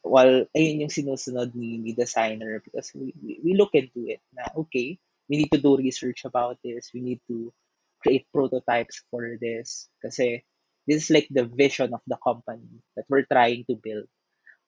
[0.02, 4.50] While ayun yung sinusunod ni, ni designer because we, we, we look into it na
[4.65, 6.91] okay we need to do research about this.
[6.94, 7.54] We need to
[8.02, 10.46] create prototypes for this kasi
[10.86, 14.06] this is like the vision of the company that we're trying to build.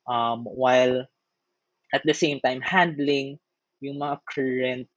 [0.07, 1.05] Um, while
[1.93, 3.39] at the same time handling
[3.81, 4.89] yung mga current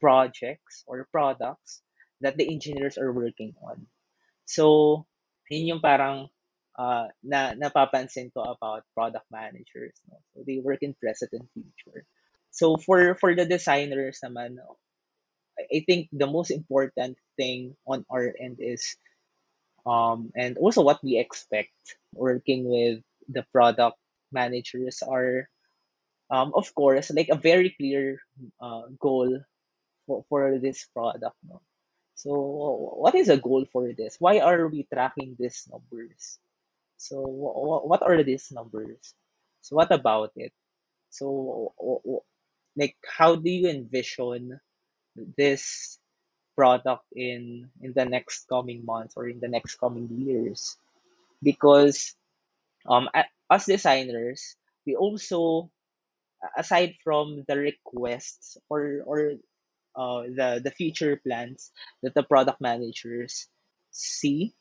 [0.00, 1.82] projects or products
[2.22, 3.86] that the engineers are working on.
[4.46, 5.06] So,
[5.50, 6.30] yun yung parang
[6.78, 9.96] uh, na napapansin ko about product managers.
[10.08, 10.18] No?
[10.34, 12.04] So, they work in present and future.
[12.52, 14.60] So, for for the designers naman,
[15.58, 18.96] I think the most important thing on our end is
[19.86, 21.74] um, and also what we expect
[22.14, 23.98] working with the product
[24.30, 25.48] managers are
[26.30, 28.20] um, of course like a very clear
[28.60, 29.40] uh, goal
[30.06, 31.60] for, for this product no
[32.14, 32.32] so
[32.96, 36.38] what is a goal for this why are we tracking these numbers
[37.02, 39.14] so wh- what are these numbers?
[39.62, 40.52] So what about it?
[41.10, 41.74] So
[42.76, 44.60] like how do you envision
[45.16, 45.98] this
[46.56, 50.76] product in in the next coming months or in the next coming years?
[51.42, 52.14] Because
[52.88, 53.08] um
[53.50, 55.70] as designers we also
[56.56, 59.18] aside from the requests or or
[59.96, 63.48] uh, the the future plans that the product managers
[63.92, 64.54] see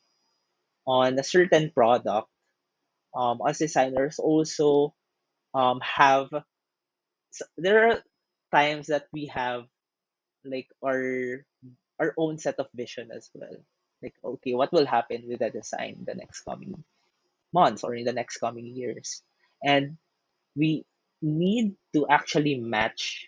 [0.87, 2.30] on a certain product
[3.15, 4.93] um as designers also
[5.53, 6.29] um have
[7.57, 8.03] there are
[8.51, 9.65] times that we have
[10.45, 11.45] like our
[11.99, 13.55] our own set of vision as well.
[14.03, 16.83] Like okay what will happen with the design the next coming
[17.53, 19.23] months or in the next coming years?
[19.63, 19.97] And
[20.55, 20.85] we
[21.21, 23.27] need to actually match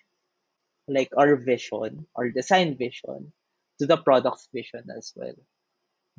[0.87, 3.33] like our vision our design vision
[3.79, 5.35] to the product's vision as well.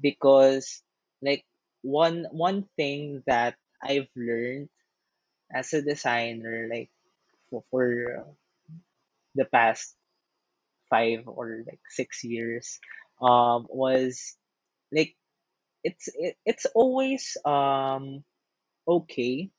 [0.01, 0.83] Because
[1.23, 1.45] like
[1.85, 4.69] one one thing that i've learned
[5.55, 6.91] as a designer like
[7.51, 8.27] for, for
[9.35, 9.97] the past
[10.91, 12.79] five or like six years
[13.23, 14.37] um was
[14.93, 15.15] like
[15.85, 18.25] it's it, it's always um
[18.89, 19.51] okay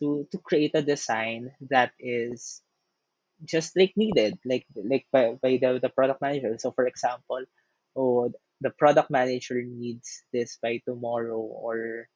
[0.00, 2.62] to to create a design that is
[3.44, 6.56] just like needed like like by, by the, the product manager.
[6.58, 7.44] So for example
[7.96, 12.08] oh the product manager needs this by tomorrow or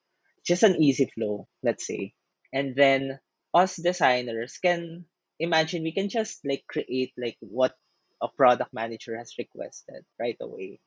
[0.46, 2.14] just an easy flow let's say.
[2.52, 3.18] And then
[3.54, 5.06] us designers can
[5.38, 7.74] imagine we can just like create like what
[8.22, 10.80] a product manager has requested right away.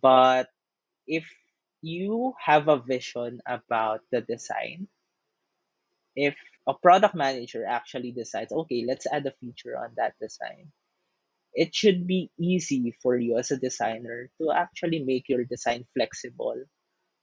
[0.00, 0.48] But
[1.06, 1.26] if
[1.82, 4.88] you have a vision about the design
[6.16, 6.36] if
[6.66, 10.72] a product manager actually decides okay let's add a feature on that design
[11.56, 16.56] it should be easy for you as a designer to actually make your design flexible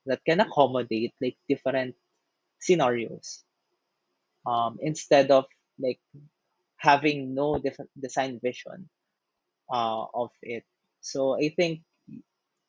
[0.08, 1.96] that can accommodate like different
[2.60, 3.44] scenarios
[4.46, 5.46] um, instead of
[5.80, 6.00] like
[6.78, 8.90] having no def- design vision
[9.72, 10.66] uh, of it.
[11.02, 11.82] So I think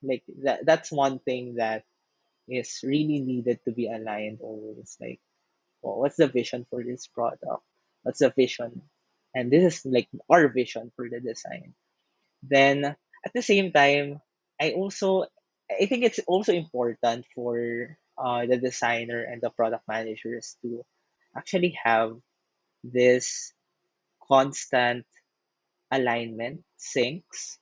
[0.03, 1.85] like that that's one thing that
[2.49, 4.97] is really needed to be aligned always.
[5.01, 5.21] Like,
[5.83, 7.63] well, what's the vision for this product?
[8.03, 8.83] What's the vision?
[9.35, 11.75] And this is like our vision for the design.
[12.43, 14.21] Then at the same time,
[14.61, 15.27] I also
[15.71, 20.85] I think it's also important for uh, the designer and the product managers to
[21.37, 22.17] actually have
[22.85, 23.53] this
[24.29, 25.07] constant
[25.91, 27.59] alignment, syncs,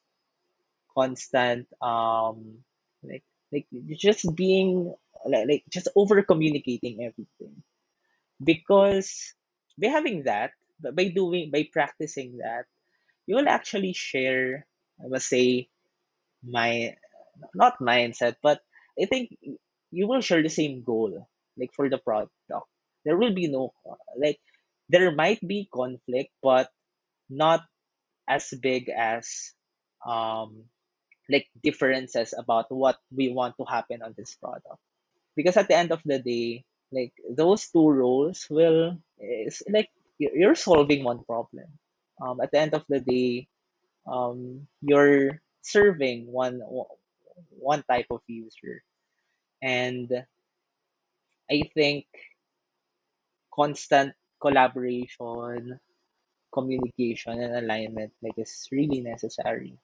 [0.95, 2.63] constant um
[3.03, 3.67] like like
[3.97, 4.95] just being
[5.27, 7.63] like, like just over communicating everything
[8.43, 9.35] because
[9.79, 10.53] by having that
[10.95, 12.67] by doing by practicing that
[13.27, 14.67] you will actually share
[15.03, 15.69] i must say
[16.45, 16.95] my
[17.55, 18.61] not mindset but
[19.01, 19.31] i think
[19.91, 21.29] you will share the same goal
[21.59, 22.33] like for the product.
[23.05, 23.73] There will be no
[24.17, 24.41] like
[24.89, 26.71] there might be conflict but
[27.31, 27.65] not
[28.29, 29.53] as big as
[30.07, 30.65] um
[31.31, 34.79] like differences about what we want to happen on this product.
[35.37, 39.91] Because at the end of the day like those two roles will is like
[40.35, 41.67] you're solving one problem.
[42.23, 43.49] Um at the end of the day
[44.07, 46.61] um you're serving one
[47.51, 48.83] one type of user.
[49.63, 50.11] And
[51.51, 52.07] i think
[53.55, 55.79] constant collaboration
[56.53, 59.75] communication and alignment like is really necessary.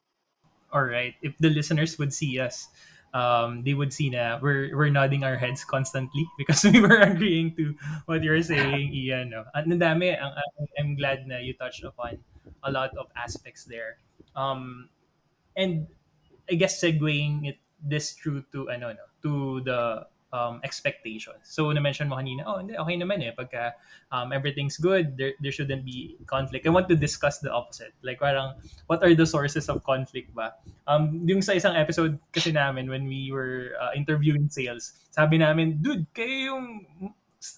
[0.70, 1.14] All right.
[1.22, 2.68] If the listeners would see us,
[3.15, 7.55] um, they would see na we're, we're nodding our heads constantly because we were agreeing
[7.57, 7.75] to
[8.07, 9.31] what you're saying, Ian.
[9.31, 9.45] No?
[9.55, 10.17] Ang dami.
[10.17, 10.33] Ang,
[10.79, 12.19] I'm glad na you touched upon
[12.65, 13.99] a lot of aspects there.
[14.37, 14.89] Um,
[15.57, 15.87] and
[16.51, 21.41] I guess segueing it this through to ano no to the um, expectations.
[21.45, 23.76] So na-mention mo kanina, oh hindi okay naman eh pagka
[24.12, 26.66] um, everything's good, there there shouldn't be conflict.
[26.66, 27.93] I want to discuss the opposite.
[28.03, 30.57] Like parang what are the sources of conflict ba?
[30.87, 35.81] Um yung sa isang episode kasi namin when we were uh, interviewing sales, sabi namin,
[35.81, 36.64] dude, kayo yung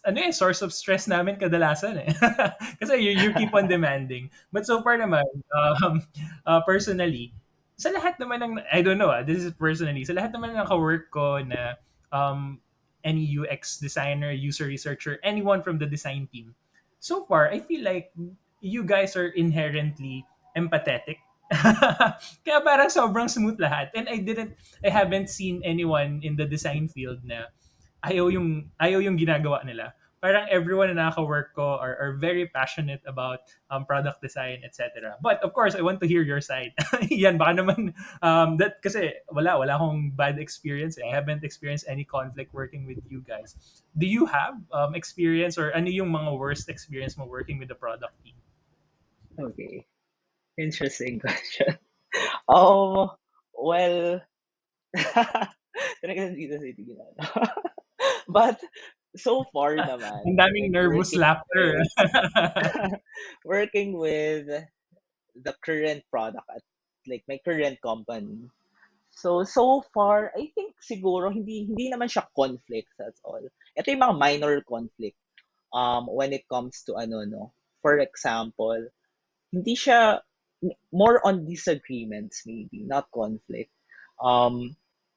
[0.05, 2.11] ano eh, source of stress namin kadalasan eh.
[2.81, 4.29] Kasi you, you keep on demanding.
[4.53, 5.25] But so far naman,
[5.57, 6.05] um,
[6.45, 7.33] uh, personally,
[7.81, 10.69] sa lahat naman ng, I don't know, ah, this is personally, sa lahat naman ng
[10.69, 11.81] ka-work ko na
[12.13, 12.61] um,
[13.05, 16.55] any UX designer, user researcher, anyone from the design team,
[17.01, 18.13] so far, I feel like
[18.61, 21.17] you guys are inherently empathetic.
[22.45, 23.91] Kaya parang sobrang smooth lahat.
[23.97, 24.55] And I didn't,
[24.85, 27.51] I haven't seen anyone in the design field na
[28.05, 29.97] ayaw yung, ayaw yung ginagawa nila.
[30.21, 35.17] Parang everyone na nakaka-work ko are, are very passionate about um, product design, etc.
[35.25, 36.77] But of course, I want to hear your side.
[37.09, 41.01] Yan, baka naman, um, that, kasi wala, wala akong bad experience.
[41.01, 41.09] eh.
[41.09, 43.57] I haven't experienced any conflict working with you guys.
[43.97, 47.79] Do you have um, experience or ano yung mga worst experience mo working with the
[47.79, 48.37] product team?
[49.39, 49.87] okay
[50.59, 51.79] interesting question
[52.49, 53.15] oh
[53.55, 54.21] well
[58.29, 58.61] but
[59.17, 61.83] so far naman Ang daming like nervous working laughter.
[61.83, 61.91] with
[63.45, 64.47] working with
[65.35, 66.63] the current product at
[67.09, 68.49] like my current company.
[69.11, 73.43] So so far, I think siguro hindi hindi naman siya conflict at all.
[73.77, 75.19] Ito yung mga minor conflict
[75.75, 77.53] um when it comes to ano no.
[77.83, 78.89] For example,
[79.51, 80.21] hindi siya
[80.93, 83.73] more on disagreements maybe, not conflict.
[84.23, 84.77] Um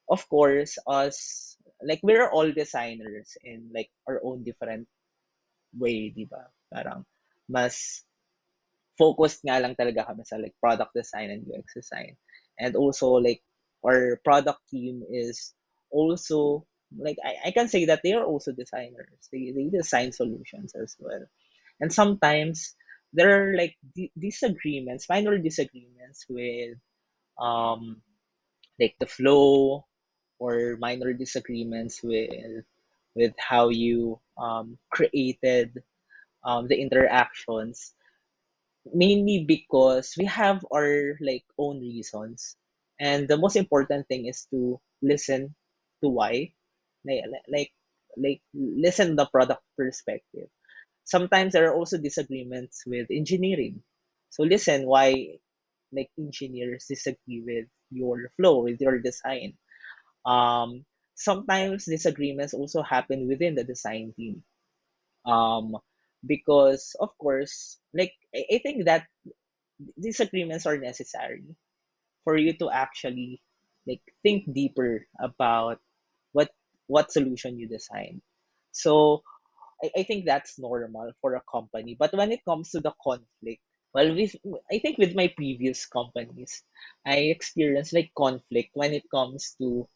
[0.09, 1.55] of course, us
[1.85, 4.87] like we're all designers in like our own different
[5.75, 6.49] way, di ba?
[6.71, 7.05] Parang
[7.49, 8.05] mas
[8.97, 12.15] focused nga lang talaga kami sa like product design and UX design.
[12.59, 13.41] And also like
[13.85, 15.53] our product team is
[15.89, 19.29] also like I, I can say that they are also designers.
[19.33, 21.25] They they design solutions as well.
[21.81, 22.75] And sometimes
[23.13, 26.77] there are like di- disagreements, minor disagreements with
[27.41, 28.01] um
[28.79, 29.85] like the flow
[30.43, 32.65] or minor disagreements with
[33.15, 35.71] with how you um created
[36.45, 37.93] um the interactions
[38.93, 42.55] mainly because we have our like own reasons.
[42.99, 45.55] And the most important thing is to listen
[46.03, 46.53] to why.
[47.05, 47.71] Like like
[48.17, 50.47] like listen the product perspective.
[51.05, 53.83] Sometimes there are also disagreements with engineering.
[54.29, 55.39] So listen why
[55.93, 59.57] like engineers disagree with your flow with your design
[60.25, 64.43] um sometimes disagreements also happen within the design team.
[65.25, 65.77] Um
[66.25, 69.07] because of course like i, think that
[69.99, 71.43] disagreements are necessary
[72.23, 73.41] for you to actually
[73.87, 75.79] like think deeper about
[76.33, 76.51] what
[76.87, 78.21] what solution you design.
[78.71, 79.23] So
[79.83, 81.95] I, I think that's normal for a company.
[81.99, 83.61] But when it comes to the conflict
[83.93, 84.35] Well, with
[84.71, 86.63] I think with my previous companies,
[87.05, 89.87] I experienced like conflict when it comes to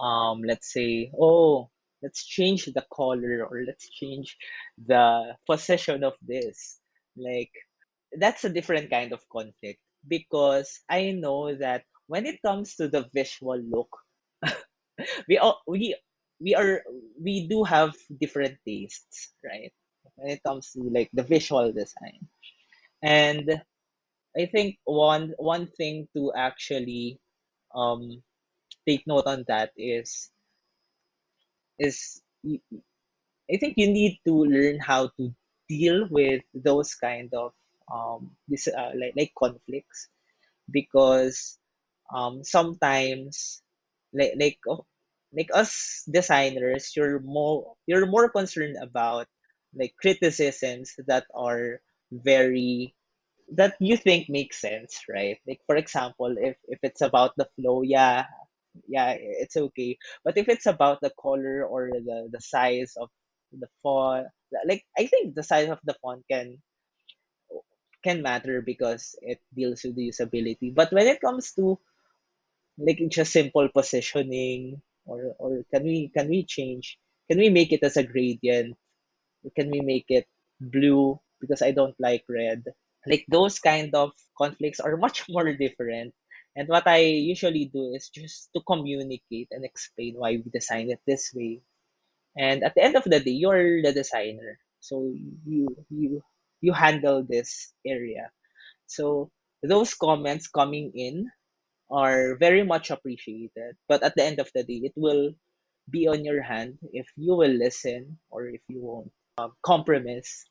[0.00, 1.70] um let's say, oh,
[2.02, 4.36] let's change the color or let's change
[4.86, 6.80] the position of this.
[7.16, 7.52] Like
[8.12, 13.08] that's a different kind of conflict because I know that when it comes to the
[13.14, 13.90] visual look,
[15.28, 15.96] we all we
[16.40, 16.82] we are
[17.20, 19.72] we do have different tastes, right?
[20.16, 22.28] When it comes to like the visual design.
[23.02, 23.62] And
[24.36, 27.20] I think one one thing to actually
[27.74, 28.22] um
[28.90, 30.30] take note on that is
[31.78, 32.22] is
[33.52, 35.34] I think you need to learn how to
[35.68, 37.52] deal with those kind of
[37.92, 40.08] um this uh, like like conflicts.
[40.70, 41.58] Because
[42.14, 43.62] um sometimes
[44.14, 44.86] like like oh,
[45.32, 49.28] like us designers you're more you're more concerned about
[49.74, 51.80] like criticisms that are
[52.12, 52.94] very
[53.54, 55.38] that you think makes sense right?
[55.48, 58.26] Like for example if if it's about the flow yeah
[58.88, 59.98] yeah it's okay.
[60.24, 63.10] But if it's about the color or the the size of
[63.52, 64.28] the font
[64.66, 66.62] like i think the size of the font can
[68.02, 70.74] can matter because it deals with the usability.
[70.74, 71.78] But when it comes to
[72.78, 76.98] like just simple positioning or or can we can we change
[77.30, 78.76] can we make it as a gradient?
[79.56, 80.26] Can we make it
[80.60, 82.64] blue because i don't like red?
[83.06, 86.14] Like those kind of conflicts are much more different
[86.56, 91.00] and what i usually do is just to communicate and explain why we design it
[91.06, 91.62] this way.
[92.36, 94.58] And at the end of the day you're the designer.
[94.80, 95.12] So
[95.46, 96.22] you you
[96.60, 98.30] you handle this area.
[98.86, 99.30] So
[99.62, 101.30] those comments coming in
[101.90, 103.76] are very much appreciated.
[103.88, 105.34] But at the end of the day, it will
[105.90, 110.46] be on your hand if you will listen or if you won't um, compromise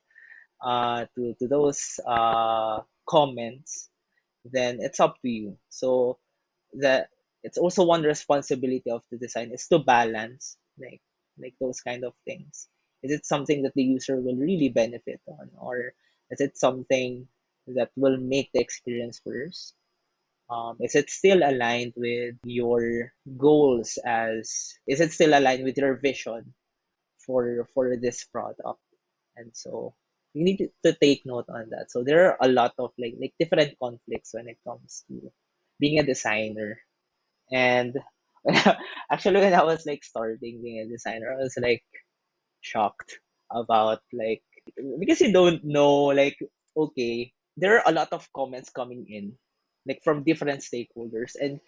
[0.63, 3.89] uh, to, to those uh, comments,
[4.45, 5.57] then it's up to you.
[5.69, 6.17] So
[6.73, 7.09] that
[7.43, 11.01] it's also one responsibility of the design is to balance like
[11.39, 12.67] like those kind of things.
[13.03, 15.93] Is it something that the user will really benefit on, or
[16.31, 17.27] is it something
[17.67, 19.73] that will make the experience worse?
[20.49, 25.95] Um, is it still aligned with your goals as is it still aligned with your
[25.95, 26.53] vision
[27.19, 28.79] for for this product?
[29.37, 29.95] And so
[30.39, 31.91] you need to, to take note on that.
[31.91, 35.31] So there are a lot of like like different conflicts when it comes to
[35.79, 36.79] being a designer.
[37.51, 37.97] And
[39.11, 41.83] actually when I was like starting being a designer, I was like
[42.61, 43.19] shocked
[43.51, 44.43] about like
[44.99, 46.37] because you don't know like
[46.77, 49.33] okay there are a lot of comments coming in
[49.87, 51.59] like from different stakeholders and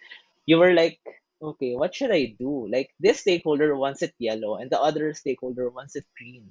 [0.46, 1.00] you were like
[1.42, 5.68] okay what should i do like this stakeholder wants it yellow and the other stakeholder
[5.70, 6.46] wants it green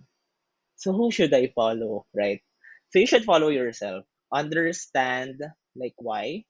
[0.81, 2.41] so who should i follow right
[2.89, 4.03] so you should follow yourself
[4.33, 5.37] understand
[5.77, 6.41] like why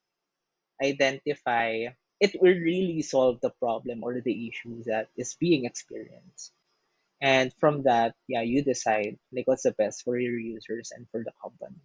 [0.80, 6.56] identify it will really solve the problem or the issue that is being experienced
[7.20, 11.28] and from that yeah you decide like what's the best for your users and for
[11.28, 11.84] the company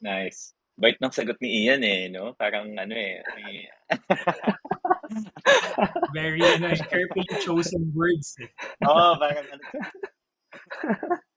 [0.00, 0.54] Nice.
[0.78, 2.38] Bait ng sagot ni Ian eh, no?
[2.38, 3.66] Parang ano eh, may...
[6.14, 8.38] Very ano, eh, carefully chosen words.
[8.38, 8.46] Eh.
[8.86, 9.64] Oo, parang ano.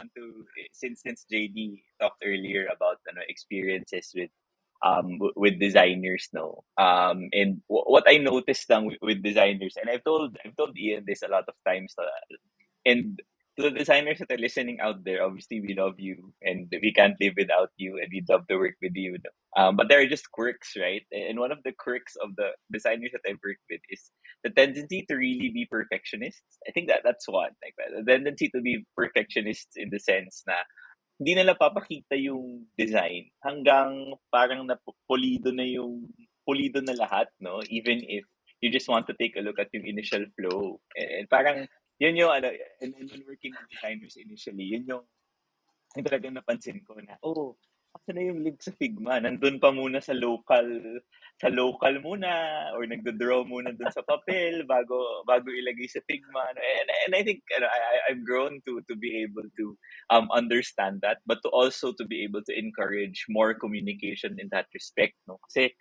[0.00, 3.22] Ako, I think I, I want to, eh, since since JD talked earlier about ano,
[3.28, 4.30] experiences with
[4.84, 6.64] um with designers no?
[6.78, 10.76] Um and w- what I noticed lang with, with designers and I've told I've told
[10.78, 12.08] Ian this a lot of times uh,
[12.86, 13.20] and
[13.60, 17.16] to the designers that are listening out there, obviously we love you and we can't
[17.20, 19.16] live without you and we'd love to work with you.
[19.56, 21.02] Um, but there are just quirks, right?
[21.12, 24.10] And one of the quirks of the designers that I've worked with is
[24.42, 26.58] the tendency to really be perfectionists.
[26.66, 27.52] I think that that's one.
[27.60, 30.54] Like the tendency to be perfectionists in the sense na
[31.20, 36.08] hindi nila papakita yung design hanggang parang napulido na yung
[36.48, 37.60] pulido na lahat, no?
[37.68, 38.24] Even if
[38.60, 40.80] you just want to take a look at yung initial flow.
[40.96, 41.66] And, parang
[42.00, 42.48] yun yung ano,
[42.80, 45.04] and, and when working with designers initially, yun yung,
[45.94, 49.18] yung talagang napansin ko na, oh, asa na yung link sa Figma?
[49.18, 50.66] Nandun pa muna sa local,
[51.42, 52.30] sa local muna,
[52.78, 56.54] or nagdo-draw muna dun sa papel bago bago ilagay sa Figma.
[56.54, 59.74] And, and I think ano, I, I've grown to to be able to
[60.14, 64.70] um understand that, but to also to be able to encourage more communication in that
[64.70, 65.18] respect.
[65.26, 65.42] No?
[65.50, 65.74] Kasi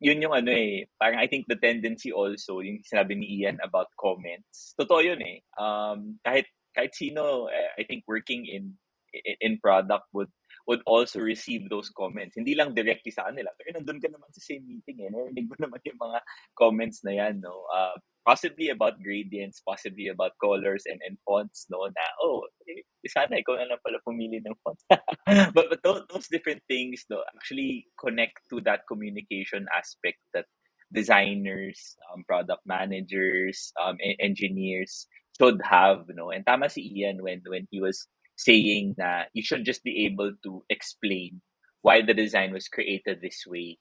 [0.00, 3.88] yun yung ano eh, parang I think the tendency also, yung sinabi ni Ian about
[3.96, 5.40] comments, totoo yun eh.
[5.56, 8.76] Um, kahit, kahit sino, eh, I think working in
[9.40, 10.28] in product would
[10.66, 12.34] would also receive those comments.
[12.34, 13.54] Hindi lang directly sa kanila.
[13.54, 15.10] Pero nandun ka naman sa same meeting eh.
[15.14, 16.18] Narinig mo naman yung mga
[16.58, 17.54] comments na yan, no?
[17.70, 17.94] Uh,
[18.26, 21.86] possibly about gradients, possibly about colors and, and fonts, no?
[21.86, 24.78] Na, oh, eh, sana ikaw na lang pala pumili ng font.
[25.54, 30.50] but but those, those different things though actually connect to that communication aspect that
[30.90, 35.06] designers, um, product managers, um, engineers
[35.38, 36.34] should have, know.
[36.34, 40.32] And tama si Ian when when he was saying that you should just be able
[40.44, 41.40] to explain
[41.82, 43.78] why the design was created this way.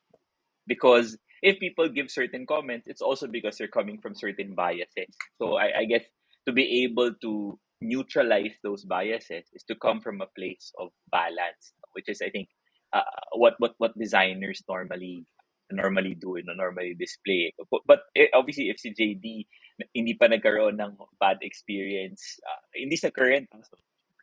[0.67, 5.13] Because if people give certain comments, it's also because they're coming from certain biases.
[5.37, 6.03] So I, I guess
[6.47, 11.73] to be able to neutralize those biases is to come from a place of balance,
[11.93, 12.49] which is I think
[12.93, 13.03] uh,
[13.33, 15.25] what what what designers normally
[15.71, 17.53] normally do and normally display.
[17.69, 19.45] But, but eh, obviously if si JD
[19.93, 23.49] hindi pa nagkaroon ng bad experience, uh, hindi sa current,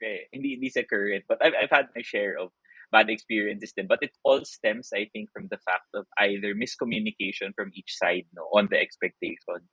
[0.02, 2.50] okay, hindi hindi sa current, but I've, I've had my share of
[2.92, 7.48] bad experiences then but it all stems i think from the fact of either miscommunication
[7.56, 9.64] from each side no on the expectation.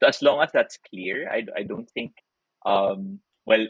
[0.00, 2.16] So as long as that's clear i, I don't think
[2.64, 3.68] um well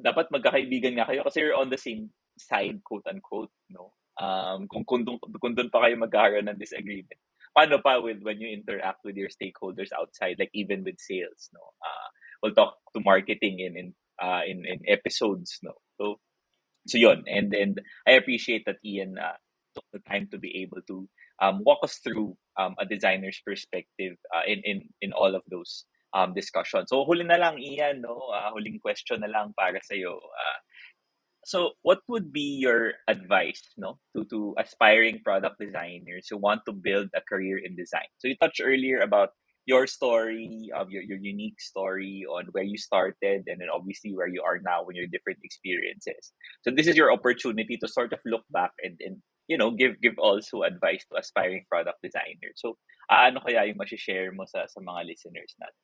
[0.00, 3.92] dapat magkakaibigan nga kayo kasi you're on the same side quote unquote no?
[4.18, 7.20] Um kung kung, kung doon pa kayo magkakaroon ng disagreement.
[7.52, 11.62] Paano pa with when you interact with your stakeholders outside like even with sales no?
[11.78, 12.08] Uh
[12.42, 13.88] we'll talk to marketing in in
[14.22, 16.16] uh in, in episodes no so
[16.86, 19.38] so yun and and I appreciate that Ian uh,
[19.74, 21.08] took the time to be able to
[21.40, 25.84] um, walk us through um, a designer's perspective uh, in in in all of those
[26.14, 26.90] um, discussions.
[26.90, 29.96] So huli na lang Ian no, uh, huling question na lang para sa.
[29.96, 30.58] Uh,
[31.44, 36.72] so what would be your advice no to to aspiring product designers who want to
[36.72, 38.06] build a career in design?
[38.18, 39.34] So you touched earlier about
[39.66, 44.26] your story, of your, your unique story on where you started and then obviously where
[44.26, 46.32] you are now in your different experiences.
[46.62, 50.00] So this is your opportunity to sort of look back and, and you know, give
[50.00, 52.56] give also advice to aspiring product designers.
[52.56, 52.78] So,
[53.10, 55.82] ano kaya yung share mo sa, sa mga listeners natin?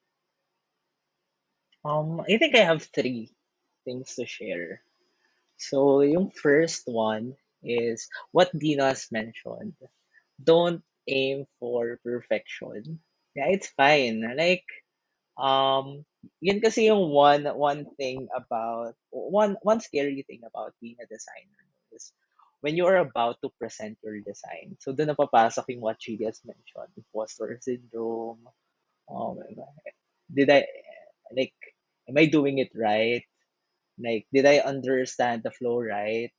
[1.85, 3.35] Um, I think I have three
[3.85, 4.83] things to share.
[5.59, 9.75] So, yung first one is what Dina's mentioned.
[10.39, 13.03] Don't aim for perfection.
[13.39, 14.25] Yeah, it's fine.
[14.37, 14.67] Like,
[15.39, 16.05] um,
[16.41, 21.65] yun kasi yung one one thing about one one scary thing about being a designer
[21.95, 22.13] is
[22.63, 24.77] when you are about to present your design.
[24.83, 28.43] So doon na papasok yung what JD has mentioned, imposter syndrome.
[29.11, 29.77] Oh God.
[30.33, 30.67] Did I
[31.35, 31.55] like
[32.09, 33.25] am I doing it right?
[33.99, 36.33] Like did I understand the flow right?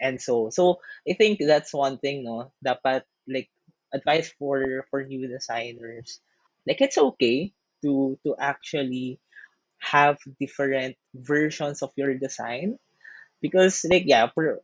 [0.00, 3.48] And so so I think that's one thing no dapat like
[3.92, 6.20] advice for for new designers
[6.66, 7.52] like it's okay
[7.82, 9.20] to to actually
[9.80, 12.78] have different versions of your design
[13.42, 14.60] because like yeah per,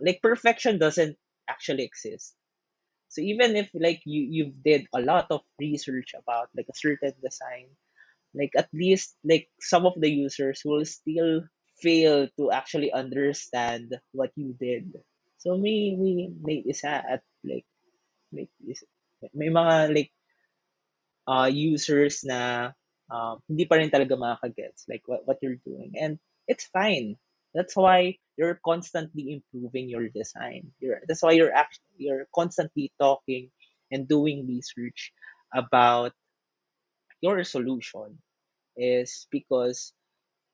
[0.00, 1.16] like perfection doesn't
[1.48, 2.34] actually exist.
[3.08, 7.14] So even if like you you did a lot of research about like a certain
[7.22, 7.68] design
[8.34, 11.42] like at least like some of the users will still
[11.82, 14.92] fail to actually understand what you did.
[15.38, 17.66] So may may may isa at like
[18.32, 18.86] like is-
[19.34, 20.12] may mga like
[21.26, 22.72] uh, users na
[23.10, 25.92] uh, hindi pa rin talaga makakagets like what, what you're doing.
[25.98, 26.18] And
[26.48, 27.16] it's fine.
[27.54, 30.72] That's why you're constantly improving your design.
[30.80, 33.50] You're, that's why you're actually you're constantly talking
[33.90, 35.12] and doing research
[35.54, 36.12] about
[37.20, 38.18] your solution
[38.76, 39.92] is because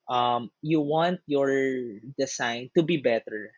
[0.09, 1.51] um, you want your
[2.19, 3.53] design to be better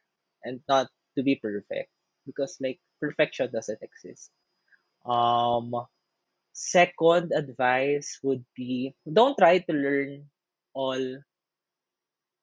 [0.45, 1.91] and not to be perfect
[2.27, 4.31] because like perfection doesn't exist.
[5.05, 5.75] Um,
[6.53, 10.29] Second advice would be don't try to learn
[10.77, 11.01] all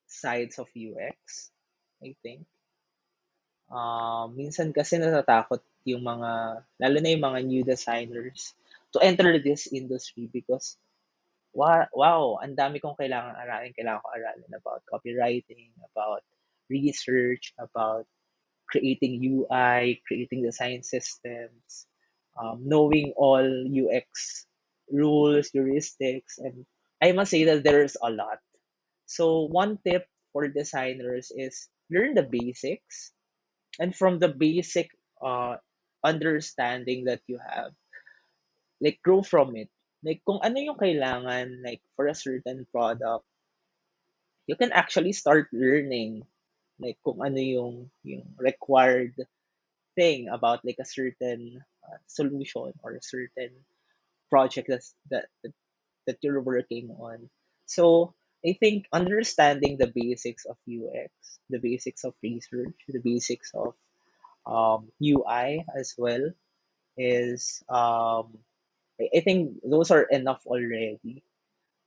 [0.10, 1.54] sides of UX,
[2.02, 2.46] I think.
[3.70, 8.58] Um, minsan kasi natatakot yung mga, lalo na yung mga new designers
[8.94, 10.74] to enter this industry because
[11.54, 13.78] wow, wow ang dami kong kailangan aralin.
[13.78, 16.26] Kailangan ko aralin about copywriting, about
[16.70, 18.10] research, about
[18.70, 21.89] creating UI, creating design systems,
[22.40, 24.46] um, knowing all UX
[24.92, 26.66] rules, heuristics, and
[27.02, 28.40] I must say that there's a lot.
[29.06, 33.12] So one tip for designers is learn the basics,
[33.80, 35.58] and from the basic uh,
[36.04, 37.74] understanding that you have,
[38.82, 39.70] like grow from it.
[40.04, 43.26] Like kung ano yung kailangan like for a certain product,
[44.48, 46.24] you can actually start learning
[46.80, 49.14] like kung ano yung yung required
[49.96, 51.60] thing about like a certain
[52.08, 53.52] solution or a certain
[54.30, 55.26] project that's that
[56.08, 57.30] that you're working on.
[57.66, 58.14] So
[58.46, 61.12] I think understanding the basics of UX,
[61.50, 63.76] the basics of research, the basics of
[64.46, 66.32] um, UI as well
[66.98, 68.38] is um,
[69.00, 71.24] I, I think those are enough already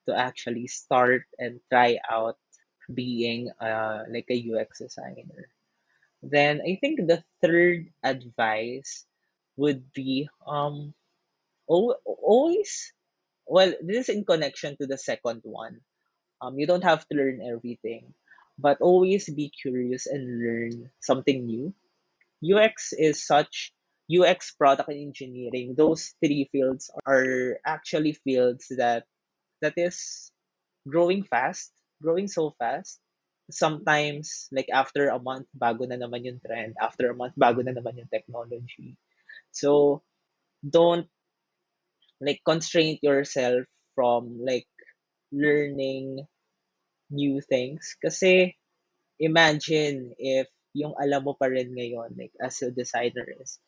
[0.07, 2.39] to actually start and try out
[2.93, 5.49] being uh, like a UX designer.
[6.23, 9.07] Then I think the third advice
[9.57, 10.95] would be um
[11.71, 12.93] al- always
[13.47, 15.81] well this is in connection to the second one.
[16.43, 18.15] Um you don't have to learn everything,
[18.59, 21.75] but always be curious and learn something new.
[22.43, 23.73] UX is such
[24.11, 29.05] UX product and engineering, those three fields are actually fields that
[29.63, 30.31] that is
[30.89, 31.73] growing fast,
[32.03, 33.01] growing so fast.
[33.51, 36.75] Sometimes, like after a month, bago na naman yung trend.
[36.81, 38.97] After a month, bago na naman yung technology.
[39.53, 40.03] So,
[40.65, 41.07] don't
[42.21, 44.69] like constrain yourself from like
[45.33, 46.27] learning
[47.11, 47.97] new things.
[48.01, 48.57] Kasi
[49.21, 53.61] imagine if yung alam mo pa rin ngayon, like as a designer is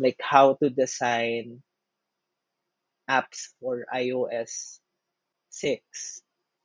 [0.00, 1.62] like how to design
[3.06, 4.80] apps for iOS
[5.50, 5.82] 6.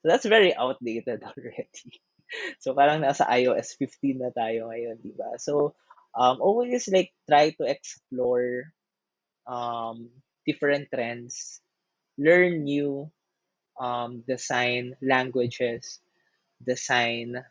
[0.02, 2.02] So that's very outdated already.
[2.62, 5.38] So parang nasa iOS 15 na tayo ngayon, di ba?
[5.38, 5.78] So
[6.18, 8.72] um, always like try to explore
[9.48, 10.10] um,
[10.46, 11.62] different trends,
[12.18, 13.12] learn new
[13.80, 16.00] um, design languages,
[16.66, 17.44] design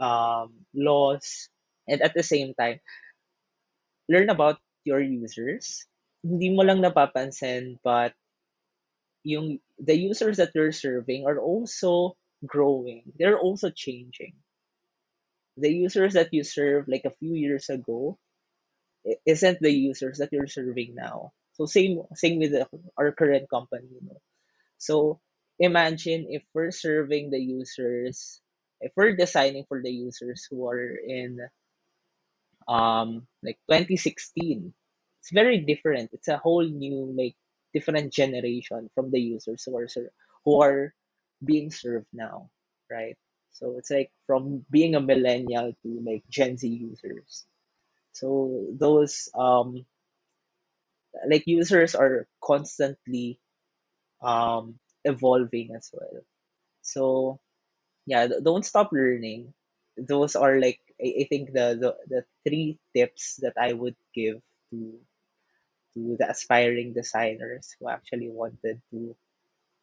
[0.00, 1.48] um, laws,
[1.88, 2.80] and at the same time,
[4.08, 5.86] learn about your users.
[6.26, 8.14] Hindi mo lang napapansin, but
[9.24, 13.02] yung the users that you're serving are also growing.
[13.18, 14.34] They're also changing.
[15.56, 18.18] The users that you served like a few years ago
[19.26, 21.32] isn't the users that you're serving now.
[21.52, 24.20] So same same with the, our current company, you know.
[24.78, 25.20] So
[25.58, 28.40] imagine if we're serving the users,
[28.80, 31.40] if we're designing for the users who are in
[32.68, 34.72] um like 2016
[35.20, 37.34] it's very different it's a whole new like
[37.74, 39.88] different generation from the users who are
[40.44, 40.94] who are
[41.44, 42.50] being served now
[42.90, 43.16] right
[43.56, 47.46] so it's like from being a millennial to like gen z users.
[48.12, 49.86] So those um
[51.28, 53.38] like users are constantly
[54.22, 56.22] um evolving as well.
[56.82, 57.40] So
[58.06, 59.54] yeah don't stop learning.
[59.98, 64.40] Those are like I, I think the, the the three tips that i would give
[64.72, 65.00] to
[65.94, 69.16] to the aspiring designers who actually wanted to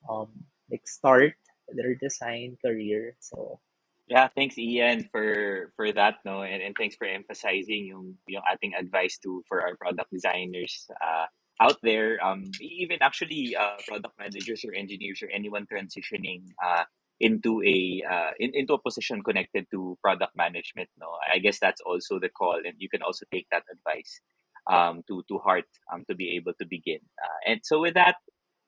[0.09, 0.31] um
[0.71, 1.35] like start
[1.69, 3.15] their design career.
[3.19, 3.59] So
[4.07, 8.75] Yeah, thanks Ian for for that no and, and thanks for emphasizing yung yung ating
[8.75, 11.25] advice to for our product designers uh
[11.61, 12.19] out there.
[12.23, 16.83] Um even actually uh product managers or engineers or anyone transitioning uh
[17.19, 21.81] into a uh in, into a position connected to product management no I guess that's
[21.81, 24.19] also the call and you can also take that advice
[24.69, 28.17] um to to heart um to be able to begin uh, and so with that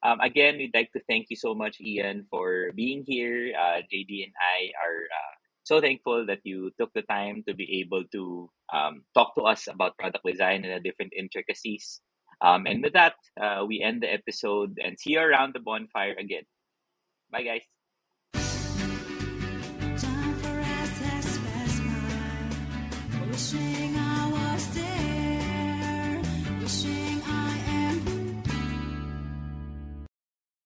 [0.06, 3.54] um, again, we'd like to thank you so much, Ian, for being here.
[3.58, 5.34] Uh, JD and I are uh,
[5.64, 9.66] so thankful that you took the time to be able to um, talk to us
[9.66, 12.02] about product design and the different intricacies.
[12.40, 16.14] Um, and with that, uh, we end the episode and see you around the bonfire
[16.14, 16.44] again.
[17.32, 17.66] Bye, guys.
[23.36, 23.75] Time